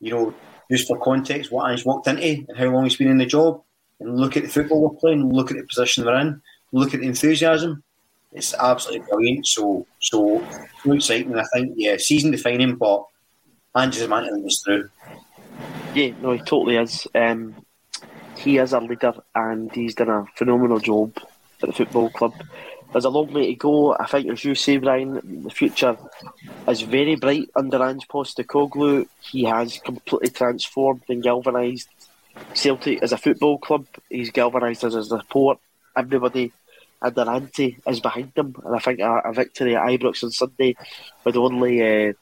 [0.00, 0.34] you know,
[0.70, 3.62] just for context, what Ange walked into and how long he's been in the job,
[4.00, 7.00] and look at the football we're playing, look at the position we're in, look at
[7.00, 7.82] the enthusiasm.
[8.32, 9.46] It's absolutely brilliant.
[9.46, 10.44] So, so,
[10.84, 11.36] exciting.
[11.36, 13.06] I think, yeah, season defining, but
[13.76, 14.90] Ange is a man to through.
[15.94, 17.06] Yeah, no, he totally is.
[17.14, 17.54] Um,
[18.36, 21.16] he is a leader and he's done a phenomenal job
[21.62, 22.34] at the football club
[22.94, 23.96] there's a long way to go.
[23.98, 25.96] I think, as you say, Brian, the future
[26.68, 29.08] is very bright under Ange Postecoglou.
[29.20, 31.88] He has completely transformed and galvanised
[32.54, 33.84] Celtic as a football club.
[34.08, 35.58] He's galvanised us as a support.
[35.96, 36.52] Everybody
[37.02, 38.54] and their auntie is behind them.
[38.64, 40.76] And I think a, a victory at Ibrox on Sunday
[41.24, 42.12] would only uh,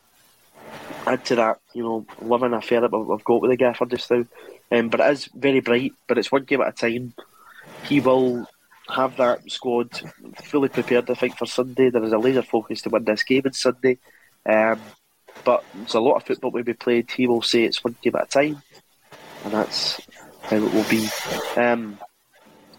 [1.06, 4.24] add to that, you know, living affair that I've got with the gaffer just now.
[4.70, 7.12] Um, but it is very bright, but it's one game at a time.
[7.84, 8.46] He will
[8.92, 9.90] have that squad
[10.44, 11.90] fully prepared, I think, for Sunday.
[11.90, 13.98] There is a laser focus to win this game on Sunday.
[14.44, 14.80] Um,
[15.44, 17.10] but there's a lot of football to be played.
[17.10, 18.62] He will say it's one game at a time,
[19.44, 20.00] and that's
[20.42, 21.08] how it will be.
[21.56, 21.98] Um,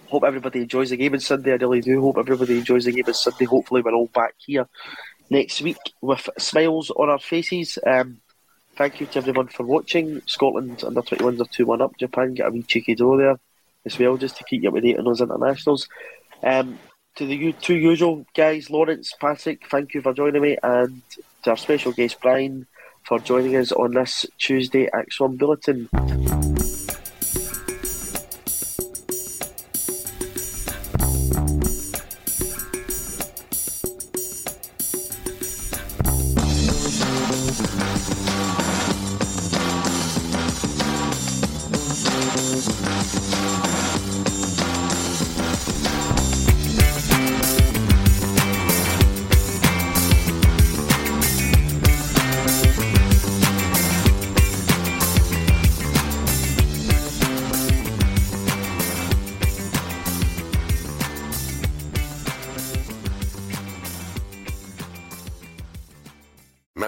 [0.08, 1.52] hope everybody enjoys the game on Sunday.
[1.52, 3.46] I really do hope everybody enjoys the game on Sunday.
[3.46, 4.68] Hopefully, we're all back here
[5.30, 7.80] next week with smiles on our faces.
[7.86, 8.22] Um,
[8.78, 10.22] thank you to everyone for watching.
[10.28, 11.98] Scotland under 21s are 2 1 up.
[11.98, 13.40] Japan get a wee cheeky draw there
[13.86, 15.88] as well, just to keep you up to date on those internationals.
[16.42, 16.80] Um,
[17.16, 21.02] to the two usual guys, Lawrence, Patrick, thank you for joining me, and
[21.44, 22.66] to our special guest, Brian,
[23.06, 25.90] for joining us on this Tuesday ACSOM Bulletin.